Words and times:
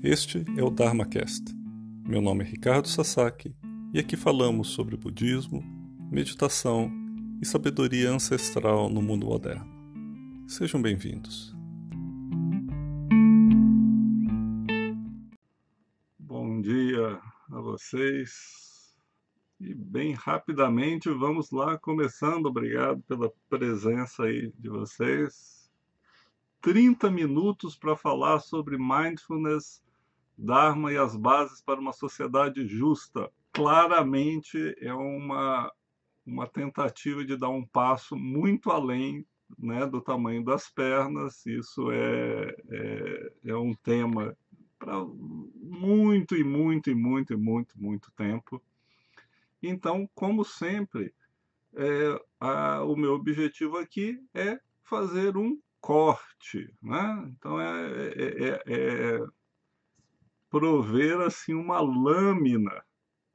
Este 0.00 0.44
é 0.56 0.62
o 0.62 0.70
DharmaCast. 0.70 1.52
Meu 2.06 2.22
nome 2.22 2.44
é 2.44 2.46
Ricardo 2.46 2.86
Sasaki 2.86 3.52
e 3.92 3.98
aqui 3.98 4.16
falamos 4.16 4.68
sobre 4.68 4.96
budismo, 4.96 5.60
meditação 6.08 6.88
e 7.42 7.44
sabedoria 7.44 8.12
ancestral 8.12 8.88
no 8.88 9.02
mundo 9.02 9.26
moderno. 9.26 9.66
Sejam 10.46 10.80
bem-vindos. 10.80 11.52
Bom 16.16 16.60
dia 16.60 17.20
a 17.50 17.60
vocês. 17.60 18.94
E 19.58 19.74
bem 19.74 20.12
rapidamente 20.12 21.10
vamos 21.10 21.50
lá 21.50 21.76
começando. 21.76 22.46
Obrigado 22.46 23.02
pela 23.02 23.32
presença 23.50 24.22
aí 24.22 24.52
de 24.60 24.68
vocês. 24.68 25.68
30 26.60 27.10
minutos 27.10 27.74
para 27.74 27.96
falar 27.96 28.38
sobre 28.38 28.78
mindfulness 28.78 29.82
Dharma 30.38 30.92
e 30.92 30.96
as 30.96 31.16
bases 31.16 31.60
para 31.60 31.80
uma 31.80 31.92
sociedade 31.92 32.66
justa. 32.66 33.30
Claramente 33.52 34.76
é 34.80 34.94
uma, 34.94 35.72
uma 36.24 36.46
tentativa 36.46 37.24
de 37.24 37.36
dar 37.36 37.48
um 37.48 37.66
passo 37.66 38.14
muito 38.14 38.70
além 38.70 39.26
né, 39.58 39.84
do 39.86 40.00
tamanho 40.00 40.44
das 40.44 40.70
pernas. 40.70 41.44
Isso 41.44 41.90
é, 41.90 42.54
é, 42.70 43.32
é 43.46 43.56
um 43.56 43.74
tema 43.74 44.36
para 44.78 45.04
muito 45.04 46.36
e 46.36 46.44
muito 46.44 46.88
e 46.88 46.94
muito 46.94 47.32
e 47.32 47.36
muito, 47.36 47.80
muito 47.80 48.12
tempo. 48.12 48.62
Então, 49.60 50.08
como 50.14 50.44
sempre, 50.44 51.12
é, 51.74 52.22
a, 52.38 52.84
o 52.84 52.94
meu 52.94 53.14
objetivo 53.14 53.76
aqui 53.76 54.22
é 54.32 54.60
fazer 54.84 55.36
um 55.36 55.58
corte. 55.80 56.72
Né? 56.80 57.32
Então, 57.36 57.60
é, 57.60 58.08
é, 58.08 58.62
é, 58.66 59.16
é 59.16 59.26
prover 60.50 61.20
assim 61.20 61.54
uma 61.54 61.80
lâmina 61.80 62.82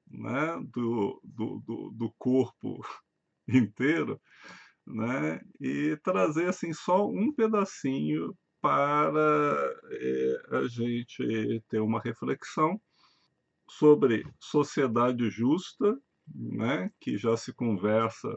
né, 0.08 0.60
do, 0.72 1.20
do, 1.24 1.60
do, 1.66 1.92
do 1.92 2.14
corpo 2.18 2.82
inteiro 3.48 4.20
né, 4.86 5.42
e 5.60 5.98
trazer 6.04 6.48
assim 6.50 6.74
só 6.74 7.08
um 7.08 7.34
pedacinho 7.34 8.36
para 8.62 9.12
é, 9.92 10.58
a 10.58 10.68
gente 10.68 11.62
ter 11.68 11.80
uma 11.80 12.00
reflexão 12.00 12.80
sobre 13.70 14.26
sociedade 14.40 15.30
justa, 15.30 15.98
né, 16.34 16.90
que 17.00 17.18
já 17.18 17.36
se 17.36 17.52
conversa 17.54 18.30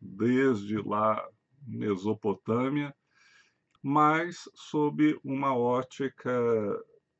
desde 0.00 0.76
lá 0.82 1.26
Mesopotâmia, 1.66 2.94
mas 3.82 4.48
sob 4.54 5.18
uma 5.24 5.56
ótica 5.56 6.30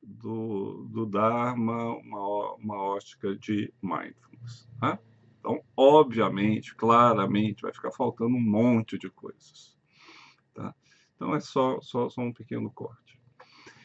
do, 0.02 0.86
do 0.90 1.06
Dharma, 1.06 1.96
uma, 1.96 2.54
uma 2.54 2.82
ótica 2.82 3.36
de 3.36 3.72
mindfulness. 3.82 4.68
Né? 4.80 4.98
Então, 5.38 5.62
obviamente, 5.76 6.74
claramente, 6.74 7.62
vai 7.62 7.72
ficar 7.72 7.92
faltando 7.92 8.36
um 8.36 8.40
monte 8.40 8.98
de 8.98 9.10
coisas. 9.10 9.76
Tá? 10.54 10.74
Então, 11.14 11.34
é 11.34 11.40
só, 11.40 11.80
só, 11.80 12.08
só 12.08 12.22
um 12.22 12.32
pequeno 12.32 12.70
corte. 12.70 13.20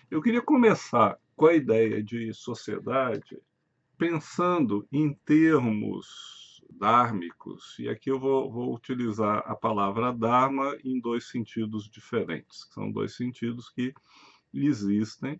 Eu 0.09 0.21
queria 0.21 0.41
começar 0.41 1.17
com 1.35 1.47
a 1.47 1.53
ideia 1.53 2.01
de 2.01 2.33
sociedade 2.33 3.41
pensando 3.97 4.87
em 4.91 5.13
termos 5.25 6.61
dármicos, 6.69 7.77
e 7.79 7.87
aqui 7.87 8.11
eu 8.11 8.19
vou, 8.19 8.51
vou, 8.51 8.73
utilizar 8.73 9.43
a 9.45 9.55
palavra 9.55 10.11
Dharma 10.11 10.75
em 10.83 10.99
dois 10.99 11.29
sentidos 11.29 11.89
diferentes, 11.89 12.67
são 12.71 12.91
dois 12.91 13.15
sentidos 13.15 13.69
que 13.69 13.93
existem 14.53 15.39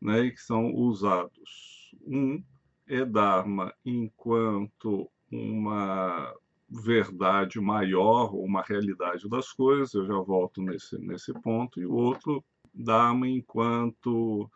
né, 0.00 0.20
e 0.20 0.30
que 0.32 0.40
são 0.40 0.72
usados. 0.74 1.94
Um 2.06 2.42
é 2.86 3.04
Dharma 3.04 3.72
enquanto 3.84 5.10
uma 5.30 6.34
verdade 6.68 7.60
maior, 7.60 8.34
uma 8.34 8.62
realidade 8.62 9.28
das 9.28 9.52
coisas, 9.52 9.94
eu 9.94 10.06
já 10.06 10.18
volto 10.18 10.62
nesse, 10.62 10.98
nesse 10.98 11.32
ponto, 11.34 11.80
e 11.80 11.86
o 11.86 11.92
outro, 11.92 12.44
Dharma 12.72 13.28
enquanto 13.28 14.48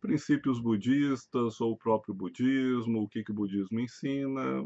princípios 0.00 0.60
budistas 0.60 1.60
ou 1.60 1.72
o 1.72 1.76
próprio 1.76 2.14
budismo, 2.14 3.02
o 3.02 3.08
que, 3.08 3.24
que 3.24 3.30
o 3.30 3.34
budismo 3.34 3.80
ensina, 3.80 4.64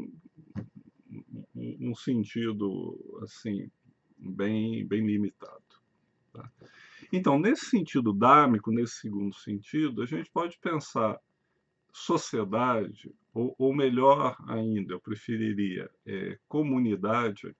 um 1.55 1.95
sentido 1.95 3.19
assim 3.23 3.69
bem, 4.17 4.85
bem 4.85 5.05
limitado. 5.05 5.63
Tá? 6.31 6.49
Então, 7.15 7.37
nesse 7.37 7.67
sentido 7.67 8.11
dármico, 8.11 8.71
nesse 8.71 8.95
segundo 8.95 9.35
sentido, 9.35 10.01
a 10.01 10.05
gente 10.07 10.31
pode 10.31 10.57
pensar 10.57 11.19
sociedade, 11.91 13.13
ou, 13.31 13.53
ou 13.55 13.71
melhor 13.71 14.35
ainda, 14.47 14.95
eu 14.95 14.99
preferiria 14.99 15.87
é, 16.07 16.39
comunidade, 16.47 17.55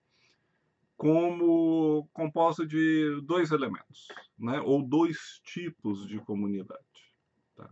como 0.97 2.09
composta 2.11 2.65
de 2.65 3.21
dois 3.21 3.51
elementos, 3.51 4.07
né? 4.39 4.59
ou 4.59 4.81
dois 4.81 5.39
tipos 5.43 6.07
de 6.07 6.17
comunidade. 6.17 7.13
Tá? 7.55 7.69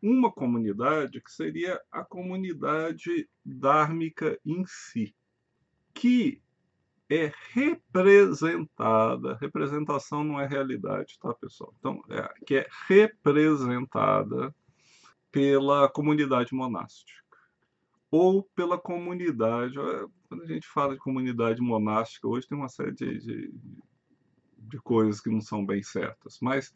Uma 0.00 0.32
comunidade 0.32 1.20
que 1.20 1.30
seria 1.30 1.78
a 1.92 2.02
comunidade 2.02 3.28
dármica 3.44 4.40
em 4.42 4.64
si, 4.66 5.14
que 5.92 6.42
é 7.16 7.32
representada, 7.52 9.36
representação 9.40 10.24
não 10.24 10.40
é 10.40 10.46
realidade, 10.46 11.18
tá, 11.18 11.32
pessoal? 11.34 11.74
Então, 11.78 12.02
é, 12.10 12.32
que 12.46 12.56
é 12.56 12.68
representada 12.88 14.54
pela 15.30 15.88
comunidade 15.88 16.54
monástica 16.54 17.22
ou 18.10 18.44
pela 18.54 18.78
comunidade. 18.78 19.74
Quando 20.28 20.42
a 20.42 20.46
gente 20.46 20.66
fala 20.68 20.94
de 20.94 21.00
comunidade 21.00 21.60
monástica, 21.60 22.28
hoje 22.28 22.46
tem 22.46 22.56
uma 22.56 22.68
série 22.68 22.92
de, 22.92 23.18
de, 23.18 23.54
de 24.58 24.78
coisas 24.78 25.20
que 25.20 25.30
não 25.30 25.40
são 25.40 25.64
bem 25.66 25.82
certas, 25.82 26.38
mas 26.40 26.74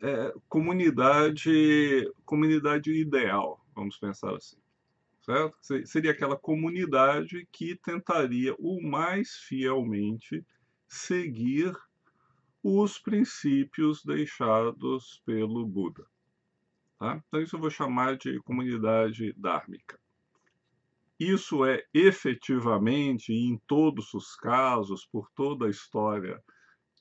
é, 0.00 0.32
comunidade, 0.48 2.10
comunidade 2.24 2.92
ideal, 2.92 3.64
vamos 3.74 3.98
pensar 3.98 4.34
assim 4.36 4.56
certo? 5.28 5.58
Seria 5.86 6.12
aquela 6.12 6.38
comunidade 6.38 7.46
que 7.52 7.76
tentaria 7.76 8.54
o 8.58 8.80
mais 8.82 9.32
fielmente 9.46 10.42
seguir 10.88 11.76
os 12.62 12.98
princípios 12.98 14.02
deixados 14.02 15.22
pelo 15.26 15.66
Buda. 15.66 16.06
Tá? 16.98 17.22
Então, 17.28 17.42
isso 17.42 17.56
eu 17.56 17.60
vou 17.60 17.68
chamar 17.68 18.16
de 18.16 18.40
comunidade 18.40 19.34
dármica. 19.36 20.00
Isso 21.20 21.62
é 21.66 21.84
efetivamente, 21.92 23.30
em 23.30 23.58
todos 23.66 24.14
os 24.14 24.34
casos, 24.34 25.04
por 25.04 25.30
toda 25.34 25.66
a 25.66 25.70
história, 25.70 26.42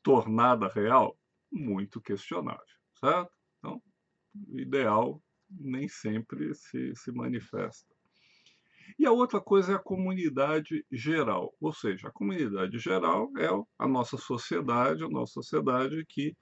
tornada 0.04 0.68
real? 0.68 1.18
Muito 1.50 2.02
questionável, 2.02 2.66
certo? 3.00 3.32
Então, 3.58 3.82
o 4.50 4.60
ideal 4.60 5.24
nem 5.50 5.88
sempre 5.88 6.54
se, 6.54 6.94
se 6.94 7.12
manifesta. 7.12 7.97
E 8.98 9.06
a 9.06 9.12
outra 9.12 9.42
coisa 9.42 9.74
é 9.74 9.76
a 9.76 9.80
comunidade 9.80 10.86
geral, 10.92 11.54
ou 11.60 11.74
seja, 11.74 12.08
a 12.08 12.12
comunidade 12.12 12.78
geral 12.80 13.32
é 13.38 13.48
a 13.78 13.88
nossa 13.88 14.18
sociedade, 14.18 15.04
a 15.04 15.10
nossa 15.10 15.34
sociedade 15.34 16.06
que 16.06 16.36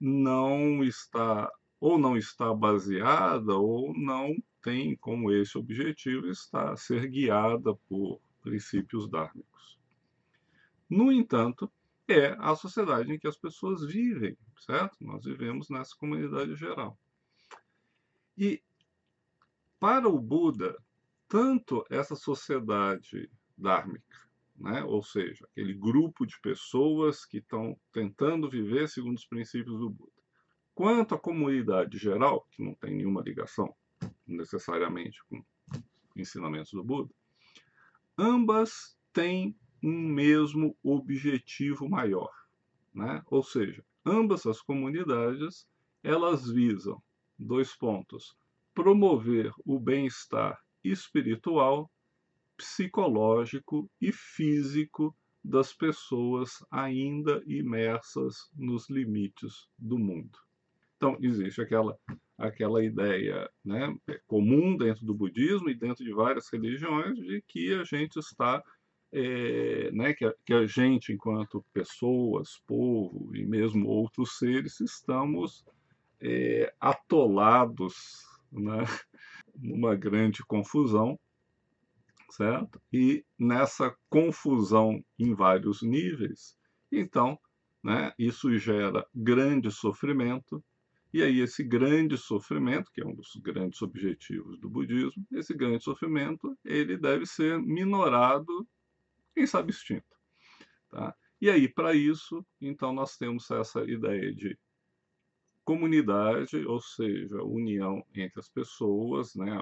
não 0.00 0.82
está 0.82 1.50
ou 1.80 1.98
não 1.98 2.16
está 2.16 2.54
baseada 2.54 3.54
ou 3.54 3.94
não 3.96 4.34
tem 4.62 4.96
como 4.96 5.32
esse 5.32 5.56
objetivo 5.56 6.26
estar 6.26 6.76
ser 6.76 7.08
guiada 7.08 7.74
por 7.88 8.20
princípios 8.42 9.08
dármicos. 9.08 9.78
No 10.88 11.10
entanto, 11.10 11.70
é 12.06 12.36
a 12.38 12.54
sociedade 12.54 13.12
em 13.12 13.18
que 13.18 13.28
as 13.28 13.36
pessoas 13.36 13.84
vivem, 13.84 14.36
certo? 14.66 14.96
Nós 15.00 15.24
vivemos 15.24 15.70
nessa 15.70 15.94
comunidade 15.96 16.54
geral. 16.56 16.98
E 18.36 18.62
para 19.78 20.08
o 20.08 20.18
Buda, 20.18 20.76
tanto 21.30 21.86
essa 21.88 22.16
sociedade 22.16 23.30
dármica, 23.56 24.18
né? 24.56 24.82
ou 24.82 25.00
seja, 25.00 25.46
aquele 25.52 25.72
grupo 25.72 26.26
de 26.26 26.38
pessoas 26.40 27.24
que 27.24 27.38
estão 27.38 27.78
tentando 27.92 28.50
viver 28.50 28.88
segundo 28.88 29.16
os 29.16 29.24
princípios 29.24 29.78
do 29.78 29.88
Buda, 29.88 30.10
quanto 30.74 31.14
a 31.14 31.18
comunidade 31.18 31.98
geral, 31.98 32.48
que 32.50 32.64
não 32.64 32.74
tem 32.74 32.96
nenhuma 32.96 33.22
ligação 33.22 33.72
necessariamente 34.26 35.22
com 35.26 35.40
ensinamentos 36.16 36.72
do 36.72 36.82
Buda, 36.82 37.14
ambas 38.18 38.98
têm 39.12 39.56
um 39.80 40.08
mesmo 40.08 40.76
objetivo 40.82 41.88
maior, 41.88 42.32
né? 42.92 43.22
Ou 43.26 43.44
seja, 43.44 43.84
ambas 44.04 44.46
as 44.46 44.60
comunidades 44.60 45.64
elas 46.02 46.50
visam 46.50 47.00
dois 47.38 47.76
pontos: 47.76 48.36
promover 48.74 49.52
o 49.64 49.78
bem-estar 49.78 50.60
espiritual, 50.84 51.90
psicológico 52.56 53.90
e 54.00 54.12
físico 54.12 55.16
das 55.42 55.72
pessoas 55.72 56.62
ainda 56.70 57.42
imersas 57.46 58.50
nos 58.54 58.88
limites 58.90 59.68
do 59.78 59.98
mundo. 59.98 60.38
Então, 60.96 61.16
existe 61.18 61.62
aquela, 61.62 61.98
aquela 62.36 62.84
ideia 62.84 63.50
né, 63.64 63.96
comum 64.26 64.76
dentro 64.76 65.06
do 65.06 65.14
budismo 65.14 65.70
e 65.70 65.74
dentro 65.74 66.04
de 66.04 66.12
várias 66.12 66.50
religiões 66.52 67.16
de 67.16 67.42
que 67.48 67.72
a 67.72 67.84
gente 67.84 68.18
está, 68.18 68.62
é, 69.10 69.90
né, 69.92 70.12
que, 70.12 70.26
a, 70.26 70.34
que 70.44 70.52
a 70.52 70.66
gente, 70.66 71.10
enquanto 71.10 71.64
pessoas, 71.72 72.60
povo 72.66 73.34
e 73.34 73.46
mesmo 73.46 73.88
outros 73.88 74.36
seres, 74.36 74.78
estamos 74.80 75.64
é, 76.20 76.70
atolados 76.78 78.26
né, 78.52 78.84
numa 79.60 79.94
grande 79.94 80.44
confusão, 80.44 81.18
certo? 82.30 82.80
E 82.92 83.24
nessa 83.38 83.94
confusão 84.08 85.04
em 85.18 85.34
vários 85.34 85.82
níveis, 85.82 86.56
então, 86.90 87.38
né, 87.82 88.12
isso 88.18 88.56
gera 88.58 89.06
grande 89.14 89.70
sofrimento, 89.70 90.62
e 91.12 91.22
aí 91.22 91.40
esse 91.40 91.64
grande 91.64 92.16
sofrimento, 92.16 92.90
que 92.92 93.02
é 93.02 93.06
um 93.06 93.14
dos 93.14 93.34
grandes 93.42 93.82
objetivos 93.82 94.58
do 94.60 94.70
budismo, 94.70 95.26
esse 95.32 95.52
grande 95.54 95.82
sofrimento, 95.82 96.56
ele 96.64 96.96
deve 96.96 97.26
ser 97.26 97.60
minorado, 97.60 98.66
quem 99.34 99.46
sabe 99.46 99.70
extinto. 99.70 100.16
Tá? 100.88 101.14
E 101.40 101.50
aí, 101.50 101.68
para 101.68 101.94
isso, 101.94 102.44
então 102.60 102.92
nós 102.92 103.16
temos 103.16 103.50
essa 103.50 103.82
ideia 103.82 104.32
de 104.32 104.56
comunidade, 105.70 106.66
ou 106.66 106.80
seja, 106.80 107.40
união 107.44 108.04
entre 108.12 108.40
as 108.40 108.48
pessoas, 108.48 109.36
né, 109.36 109.56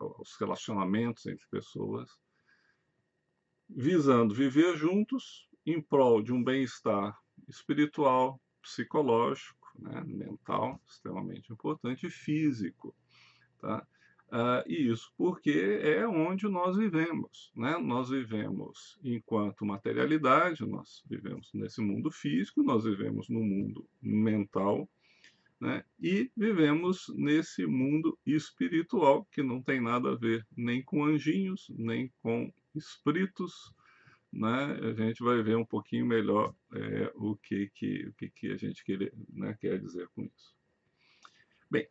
os 0.00 0.34
relacionamentos 0.40 1.26
entre 1.26 1.46
pessoas, 1.50 2.10
visando 3.68 4.34
viver 4.34 4.74
juntos 4.74 5.46
em 5.66 5.82
prol 5.82 6.22
de 6.22 6.32
um 6.32 6.42
bem-estar 6.42 7.14
espiritual, 7.46 8.40
psicológico, 8.62 9.70
né, 9.78 10.02
mental, 10.06 10.80
extremamente 10.88 11.52
importante, 11.52 12.06
e 12.06 12.10
físico. 12.10 12.96
Tá? 13.58 13.86
Uh, 14.28 14.64
e 14.66 14.90
isso 14.90 15.12
porque 15.14 15.78
é 15.82 16.08
onde 16.08 16.48
nós 16.48 16.74
vivemos. 16.74 17.52
Né? 17.54 17.76
Nós 17.76 18.08
vivemos 18.08 18.98
enquanto 19.04 19.66
materialidade, 19.66 20.64
nós 20.64 21.04
vivemos 21.06 21.50
nesse 21.52 21.82
mundo 21.82 22.10
físico, 22.10 22.62
nós 22.62 22.84
vivemos 22.84 23.28
no 23.28 23.40
mundo 23.40 23.86
mental, 24.00 24.88
né? 25.60 25.84
e 26.00 26.30
vivemos 26.36 27.06
nesse 27.14 27.66
mundo 27.66 28.18
espiritual, 28.26 29.24
que 29.32 29.42
não 29.42 29.62
tem 29.62 29.80
nada 29.80 30.12
a 30.12 30.16
ver 30.16 30.46
nem 30.56 30.82
com 30.82 31.04
anjinhos, 31.04 31.70
nem 31.76 32.12
com 32.22 32.52
espíritos, 32.74 33.72
né, 34.34 34.78
a 34.82 34.92
gente 34.92 35.22
vai 35.22 35.40
ver 35.42 35.56
um 35.56 35.64
pouquinho 35.64 36.04
melhor 36.04 36.54
é, 36.74 37.12
o, 37.14 37.36
que, 37.36 37.70
que, 37.74 38.06
o 38.08 38.12
que, 38.14 38.28
que 38.30 38.52
a 38.52 38.56
gente 38.56 38.84
quer, 38.84 39.12
né, 39.32 39.56
quer 39.60 39.78
dizer 39.78 40.08
com 40.14 40.22
isso. 40.22 40.54
Bem, 41.70 41.88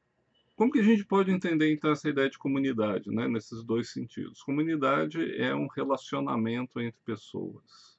como 0.56 0.71
que 0.71 0.80
a 0.80 0.83
gente 0.83 1.06
pode 1.06 1.31
entender 1.31 1.71
então 1.71 1.92
essa 1.92 2.09
ideia 2.09 2.30
de 2.30 2.38
comunidade, 2.38 3.09
né, 3.09 3.27
nesses 3.27 3.63
dois 3.63 3.92
sentidos? 3.92 4.44
Comunidade 4.44 5.36
é 5.42 5.56
um 5.56 5.68
relacionamento 5.68 6.80
entre 6.81 7.00
pessoas. 7.06 7.98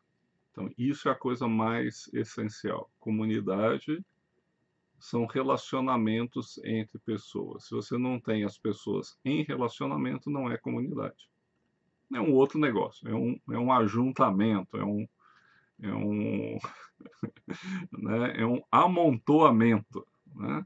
Então, 0.52 0.70
isso 0.78 1.08
é 1.08 1.12
a 1.12 1.16
coisa 1.16 1.48
mais 1.48 2.08
essencial. 2.12 2.88
Comunidade 3.00 4.04
são 5.04 5.26
relacionamentos 5.26 6.58
entre 6.64 6.98
pessoas. 6.98 7.66
Se 7.66 7.74
você 7.74 7.98
não 7.98 8.18
tem 8.20 8.44
as 8.44 8.58
pessoas 8.58 9.18
em 9.24 9.42
relacionamento, 9.42 10.30
não 10.30 10.50
é 10.50 10.56
comunidade 10.56 11.28
é 12.12 12.20
um 12.20 12.32
outro 12.32 12.58
negócio, 12.58 13.08
é 13.08 13.14
um, 13.14 13.38
é 13.50 13.58
um 13.58 13.72
ajuntamento, 13.72 14.76
é 14.76 14.84
um, 14.84 15.08
é 15.80 15.92
um, 15.92 16.58
né, 17.92 18.40
é 18.40 18.46
um 18.46 18.62
amontoamento. 18.70 20.06
Né? 20.34 20.64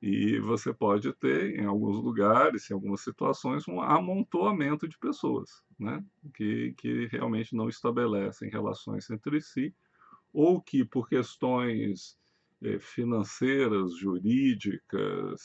E 0.00 0.38
você 0.38 0.72
pode 0.72 1.12
ter, 1.14 1.58
em 1.58 1.64
alguns 1.64 1.96
lugares, 1.96 2.70
em 2.70 2.74
algumas 2.74 3.00
situações, 3.00 3.66
um 3.66 3.80
amontoamento 3.80 4.86
de 4.86 4.96
pessoas 4.98 5.62
né? 5.78 6.04
que, 6.34 6.74
que 6.74 7.06
realmente 7.06 7.54
não 7.54 7.68
estabelecem 7.68 8.50
relações 8.50 9.10
entre 9.10 9.40
si, 9.40 9.74
ou 10.32 10.60
que, 10.60 10.84
por 10.84 11.08
questões 11.08 12.16
financeiras, 12.80 13.96
jurídicas, 13.96 15.40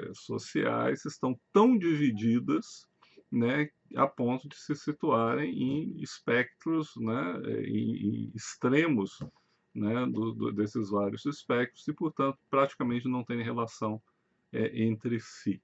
eh, 0.00 0.10
sociais, 0.14 1.04
estão 1.04 1.38
tão 1.52 1.78
divididas 1.78 2.86
né, 3.30 3.70
a 3.94 4.06
ponto 4.06 4.48
de 4.48 4.56
se 4.56 4.74
situarem 4.74 5.50
em 5.50 6.02
espectros, 6.02 6.92
né, 6.96 7.40
em, 7.64 7.96
em 7.96 8.32
extremos 8.34 9.18
né, 9.74 10.06
do, 10.06 10.32
do, 10.32 10.52
desses 10.52 10.90
vários 10.90 11.24
espectros 11.26 11.86
e, 11.86 11.92
portanto, 11.92 12.38
praticamente 12.48 13.06
não 13.06 13.22
tem 13.22 13.42
relação 13.42 14.02
é, 14.52 14.82
entre 14.82 15.20
si, 15.20 15.60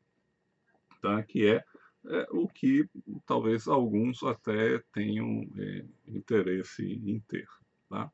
tá? 1.01 1.23
que 1.23 1.47
é, 1.47 1.65
é, 2.07 2.29
o 2.31 2.47
que 2.47 2.87
talvez 3.27 3.67
alguns 3.67 4.23
até 4.23 4.79
tenham 4.93 5.49
é, 5.57 5.85
interesse 6.07 6.85
em 6.85 7.21
ter. 7.21 7.49
Tá? 7.89 8.11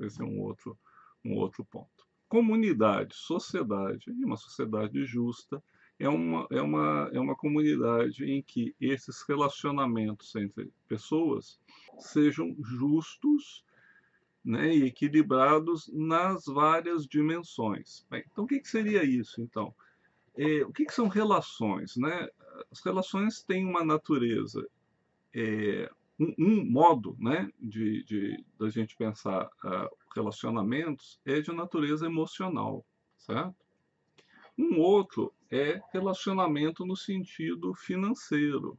Esse 0.00 0.20
é 0.22 0.24
um 0.24 0.40
outro, 0.40 0.76
um 1.24 1.34
outro 1.34 1.64
ponto. 1.64 2.06
Comunidade, 2.28 3.14
sociedade, 3.14 4.10
e 4.10 4.24
uma 4.24 4.36
sociedade 4.36 5.04
justa 5.04 5.62
é 5.98 6.08
uma, 6.08 6.46
é, 6.50 6.60
uma, 6.60 7.10
é 7.12 7.20
uma 7.20 7.36
comunidade 7.36 8.24
em 8.24 8.42
que 8.42 8.74
esses 8.80 9.22
relacionamentos 9.28 10.34
entre 10.34 10.72
pessoas 10.88 11.60
sejam 11.98 12.56
justos 12.60 13.64
né, 14.44 14.74
e 14.74 14.84
equilibrados 14.84 15.88
nas 15.92 16.46
várias 16.46 17.06
dimensões. 17.06 18.04
Bem, 18.10 18.24
então, 18.30 18.44
o 18.44 18.46
que, 18.46 18.60
que, 18.60 18.68
seria 18.68 19.04
isso, 19.04 19.40
então? 19.40 19.72
É, 20.36 20.64
o 20.64 20.72
que, 20.72 20.86
que, 20.86 20.94
são 20.94 21.06
relações? 21.06 21.96
Né? 21.96 22.28
As 22.70 22.80
relações 22.80 23.42
têm 23.42 23.64
uma 23.64 23.84
natureza, 23.84 24.66
é, 25.34 25.88
um, 26.22 26.34
um, 26.38 26.64
modo 26.64 27.16
né, 27.18 27.50
de, 27.58 28.04
de, 28.04 28.44
de 28.60 28.70
gente 28.70 28.96
pensar 28.96 29.46
uh, 29.46 29.96
relacionamentos 30.14 31.20
é 31.24 31.40
de 31.40 31.52
natureza 31.52 32.06
emocional, 32.06 32.84
certo? 33.16 33.56
Um 34.56 34.78
outro 34.78 35.32
é 35.50 35.80
relacionamento 35.92 36.86
no 36.86 36.96
sentido 36.96 37.74
financeiro, 37.74 38.78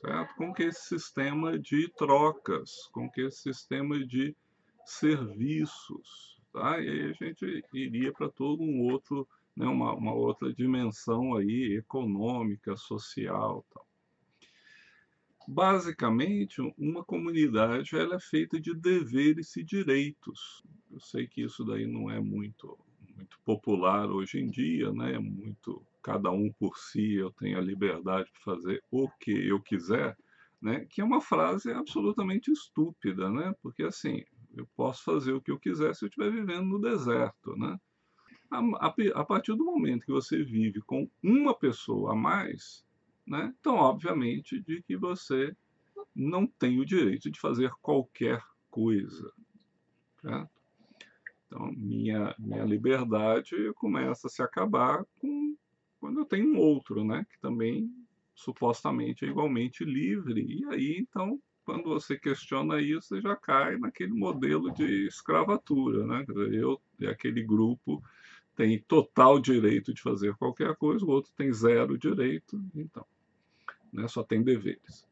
certo? 0.00 0.34
Com 0.34 0.52
que 0.52 0.64
esse 0.64 0.88
sistema 0.88 1.58
de 1.58 1.88
trocas, 1.90 2.88
com 2.92 3.08
que 3.08 3.20
esse 3.20 3.42
sistema 3.42 4.04
de 4.04 4.34
serviços, 4.84 6.40
tá? 6.52 6.80
E 6.80 6.88
aí 6.88 7.10
a 7.10 7.12
gente 7.12 7.64
iria 7.72 8.12
para 8.12 8.28
todo 8.28 8.62
um 8.62 8.90
outro, 8.90 9.28
né, 9.54 9.66
uma, 9.66 9.94
uma 9.94 10.14
outra 10.14 10.52
dimensão 10.52 11.36
aí 11.36 11.76
econômica, 11.76 12.76
social, 12.76 13.64
tal. 13.72 13.89
Basicamente, 15.48 16.60
uma 16.78 17.04
comunidade 17.04 17.96
ela 17.96 18.16
é 18.16 18.20
feita 18.20 18.60
de 18.60 18.74
deveres 18.74 19.56
e 19.56 19.64
direitos. 19.64 20.62
Eu 20.90 21.00
sei 21.00 21.26
que 21.26 21.42
isso 21.42 21.64
daí 21.64 21.86
não 21.86 22.10
é 22.10 22.20
muito 22.20 22.78
muito 23.20 23.38
popular 23.44 24.10
hoje 24.10 24.40
em 24.40 24.46
dia, 24.46 24.90
né? 24.92 25.18
Muito 25.18 25.84
cada 26.02 26.30
um 26.30 26.50
por 26.52 26.78
si, 26.78 27.14
eu 27.14 27.30
tenho 27.32 27.58
a 27.58 27.60
liberdade 27.60 28.30
de 28.32 28.42
fazer 28.42 28.82
o 28.90 29.08
que 29.20 29.30
eu 29.30 29.60
quiser, 29.60 30.16
né? 30.60 30.86
Que 30.88 31.02
é 31.02 31.04
uma 31.04 31.20
frase 31.20 31.70
absolutamente 31.70 32.50
estúpida, 32.50 33.30
né? 33.30 33.54
Porque 33.62 33.82
assim, 33.82 34.24
eu 34.54 34.66
posso 34.74 35.04
fazer 35.04 35.32
o 35.32 35.40
que 35.40 35.50
eu 35.50 35.58
quiser 35.58 35.94
se 35.94 36.04
eu 36.04 36.08
estiver 36.08 36.30
vivendo 36.30 36.64
no 36.64 36.80
deserto, 36.80 37.54
né? 37.56 37.78
A, 38.50 38.58
a, 38.86 38.94
a 39.14 39.24
partir 39.24 39.54
do 39.54 39.64
momento 39.64 40.06
que 40.06 40.12
você 40.12 40.42
vive 40.42 40.80
com 40.80 41.08
uma 41.22 41.54
pessoa 41.54 42.12
a 42.12 42.16
mais, 42.16 42.84
né? 43.30 43.54
Então, 43.60 43.76
obviamente, 43.76 44.60
de 44.60 44.82
que 44.82 44.96
você 44.96 45.56
não 46.14 46.48
tem 46.48 46.80
o 46.80 46.84
direito 46.84 47.30
de 47.30 47.38
fazer 47.38 47.70
qualquer 47.80 48.42
coisa, 48.68 49.32
certo? 50.20 50.50
Então, 51.46 51.72
minha, 51.72 52.34
minha 52.38 52.64
liberdade 52.64 53.54
começa 53.74 54.26
a 54.26 54.30
se 54.30 54.42
acabar 54.42 55.04
com, 55.20 55.56
quando 56.00 56.20
eu 56.20 56.24
tenho 56.24 56.52
um 56.52 56.58
outro, 56.58 57.04
né? 57.04 57.24
Que 57.30 57.40
também 57.40 57.88
supostamente 58.34 59.24
é 59.24 59.28
igualmente 59.28 59.84
livre. 59.84 60.44
E 60.44 60.64
aí, 60.66 60.96
então, 60.98 61.40
quando 61.64 61.84
você 61.84 62.18
questiona 62.18 62.80
isso, 62.80 63.08
você 63.08 63.20
já 63.20 63.36
cai 63.36 63.76
naquele 63.78 64.12
modelo 64.12 64.72
de 64.72 65.06
escravatura, 65.06 66.04
né? 66.04 66.24
Eu 66.52 66.80
e 66.98 67.06
aquele 67.06 67.42
grupo 67.44 68.02
tem 68.56 68.78
total 68.80 69.38
direito 69.38 69.94
de 69.94 70.02
fazer 70.02 70.34
qualquer 70.36 70.74
coisa, 70.76 71.04
o 71.04 71.10
outro 71.10 71.32
tem 71.36 71.52
zero 71.52 71.96
direito, 71.96 72.60
então, 72.74 73.06
né? 73.92 74.06
Só 74.08 74.22
tem 74.22 74.42
deveres. 74.42 75.06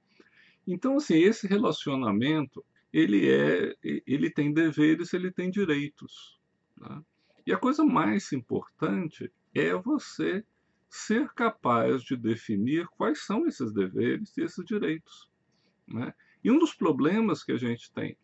Então, 0.66 0.97
assim, 0.97 1.16
esse 1.16 1.47
relacionamento 1.47 2.64
ele 2.92 3.30
é, 3.30 3.75
ele 3.82 4.30
tem 4.30 4.52
deveres, 4.52 5.12
ele 5.12 5.30
tem 5.30 5.50
direitos. 5.50 6.38
Né? 6.76 7.02
E 7.47 7.52
a 7.52 7.58
coisa 7.58 7.85
mais 7.85 8.32
importante 8.32 9.32
é 9.54 9.75
você 9.75 10.44
ser 10.88 11.28
capaz 11.35 12.02
de 12.02 12.16
definir 12.16 12.87
quais 12.97 13.25
são 13.25 13.47
esses 13.47 13.73
deveres 13.73 14.37
e 14.37 14.42
esses 14.42 14.64
direitos. 14.64 15.28
Né? 15.87 16.14
E 16.42 16.50
um 16.50 16.58
dos 16.58 16.75
problemas 16.75 17.44
que 17.44 17.52
a 17.52 17.58
gente 17.58 17.92
tem 17.92 18.16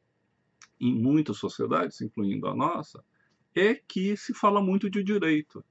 em 0.81 0.95
muitas 0.95 1.39
sociedades, 1.39 2.01
incluindo 2.01 2.49
a 2.49 2.55
nossa, 2.55 3.05
é 3.55 3.75
que 3.75 4.17
se 4.17 4.35
fala 4.35 4.61
muito 4.63 4.91
de 4.91 5.03
direito. 5.03 5.65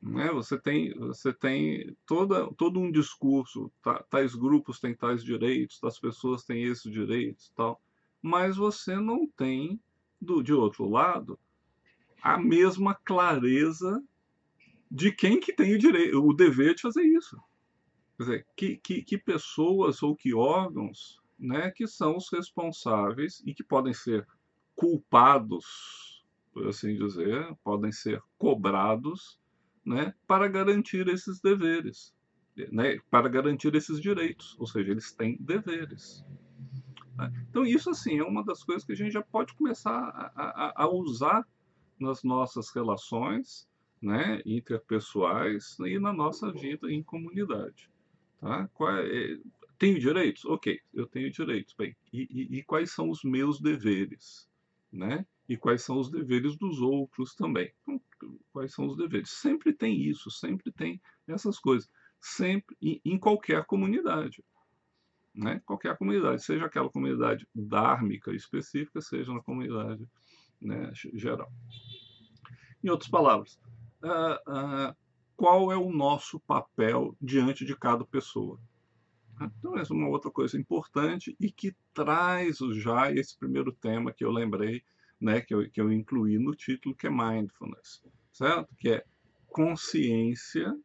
Né? 0.00 0.30
Você 0.32 0.58
tem, 0.58 0.94
você 0.94 1.32
tem 1.32 1.96
toda, 2.06 2.52
todo 2.54 2.80
um 2.80 2.90
discurso, 2.90 3.70
tais 4.08 4.34
grupos 4.34 4.80
têm 4.80 4.94
tais 4.94 5.24
direitos, 5.24 5.82
as 5.82 5.98
pessoas 5.98 6.44
têm 6.44 6.64
esses 6.64 6.90
direitos 6.90 7.52
tal, 7.54 7.80
mas 8.22 8.56
você 8.56 8.96
não 8.96 9.26
tem, 9.26 9.80
do, 10.20 10.42
de 10.42 10.52
outro 10.52 10.88
lado, 10.88 11.38
a 12.22 12.38
mesma 12.38 12.94
clareza 12.94 14.02
de 14.90 15.12
quem 15.12 15.38
que 15.38 15.52
tem 15.52 15.74
o 15.74 15.78
direito, 15.78 16.24
o 16.24 16.32
dever 16.32 16.74
de 16.74 16.82
fazer 16.82 17.02
isso. 17.02 17.36
Quer 18.16 18.22
dizer, 18.22 18.46
que, 18.56 18.76
que, 18.78 19.02
que 19.02 19.18
pessoas 19.18 20.02
ou 20.02 20.16
que 20.16 20.34
órgãos 20.34 21.20
né, 21.38 21.70
que 21.70 21.86
são 21.86 22.16
os 22.16 22.28
responsáveis 22.32 23.40
e 23.46 23.54
que 23.54 23.62
podem 23.62 23.94
ser 23.94 24.26
culpados, 24.74 26.24
por 26.52 26.66
assim 26.66 26.96
dizer, 26.96 27.54
podem 27.62 27.92
ser 27.92 28.20
cobrados 28.36 29.38
né, 29.88 30.14
para 30.26 30.46
garantir 30.48 31.08
esses 31.08 31.40
deveres, 31.40 32.14
né, 32.70 32.98
para 33.10 33.28
garantir 33.28 33.74
esses 33.74 34.00
direitos, 34.00 34.54
ou 34.58 34.66
seja, 34.66 34.90
eles 34.90 35.12
têm 35.12 35.36
deveres. 35.40 36.24
Né? 37.16 37.32
Então, 37.48 37.64
isso 37.64 37.90
assim 37.90 38.18
é 38.18 38.22
uma 38.22 38.44
das 38.44 38.62
coisas 38.62 38.84
que 38.84 38.92
a 38.92 38.96
gente 38.96 39.12
já 39.12 39.22
pode 39.22 39.54
começar 39.54 39.90
a, 39.90 40.32
a, 40.36 40.84
a 40.84 40.88
usar 40.88 41.46
nas 41.98 42.22
nossas 42.22 42.70
relações 42.70 43.66
né, 44.00 44.42
interpessoais 44.44 45.76
e 45.80 45.98
na 45.98 46.12
nossa 46.12 46.52
vida 46.52 46.92
em 46.92 47.02
comunidade. 47.02 47.90
Tá? 48.40 48.68
É, 49.04 49.38
tenho 49.78 49.98
direitos? 49.98 50.44
Ok, 50.44 50.78
eu 50.92 51.06
tenho 51.06 51.30
direitos. 51.30 51.74
Bem, 51.76 51.96
e, 52.12 52.28
e, 52.30 52.58
e, 52.58 52.62
quais 52.62 52.92
são 52.92 53.10
os 53.10 53.24
meus 53.24 53.60
deveres? 53.60 54.48
Né? 54.92 55.26
E 55.48 55.56
quais 55.56 55.82
são 55.82 55.98
os 55.98 56.10
deveres 56.10 56.56
dos 56.56 56.80
outros 56.80 57.34
também? 57.34 57.72
Então, 57.82 58.00
quais 58.52 58.74
são 58.74 58.86
os 58.86 58.96
deveres? 58.96 59.30
Sempre 59.30 59.72
tem 59.72 60.00
isso, 60.00 60.30
sempre 60.30 60.70
tem 60.70 61.00
essas 61.26 61.58
coisas. 61.58 61.88
Sempre, 62.20 62.76
em, 62.82 63.00
em 63.04 63.18
qualquer 63.18 63.64
comunidade. 63.64 64.44
Né? 65.34 65.62
Qualquer 65.64 65.96
comunidade, 65.96 66.42
seja 66.42 66.66
aquela 66.66 66.90
comunidade 66.90 67.46
dármica 67.54 68.34
específica, 68.34 69.00
seja 69.00 69.32
na 69.32 69.40
comunidade 69.40 70.06
né, 70.60 70.90
geral. 71.14 71.50
Em 72.82 72.90
outras 72.90 73.10
palavras, 73.10 73.58
uh, 74.02 74.50
uh, 74.50 74.96
qual 75.36 75.70
é 75.72 75.76
o 75.76 75.92
nosso 75.92 76.40
papel 76.40 77.16
diante 77.20 77.64
de 77.64 77.76
cada 77.76 78.04
pessoa? 78.04 78.60
Então, 79.40 79.78
essa 79.78 79.92
é 79.92 79.96
uma 79.96 80.08
outra 80.08 80.30
coisa 80.30 80.58
importante 80.58 81.36
e 81.38 81.50
que 81.50 81.74
traz 81.94 82.58
já 82.74 83.12
esse 83.12 83.38
primeiro 83.38 83.72
tema 83.72 84.12
que 84.12 84.24
eu 84.24 84.32
lembrei, 84.32 84.82
né, 85.20 85.40
que, 85.40 85.54
eu, 85.54 85.68
que 85.70 85.80
eu 85.80 85.92
incluí 85.92 86.38
no 86.38 86.54
título, 86.54 86.94
que 86.94 87.06
é 87.06 87.10
Mindfulness, 87.10 88.02
certo? 88.32 88.74
Que 88.76 88.90
é 88.90 89.04
consciência, 89.48 90.78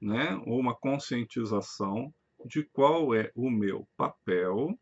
né, 0.00 0.34
ou 0.46 0.58
uma 0.58 0.74
conscientização 0.74 2.12
de 2.44 2.64
qual 2.64 3.14
é 3.14 3.30
o 3.34 3.50
meu 3.50 3.86
papel, 3.96 4.78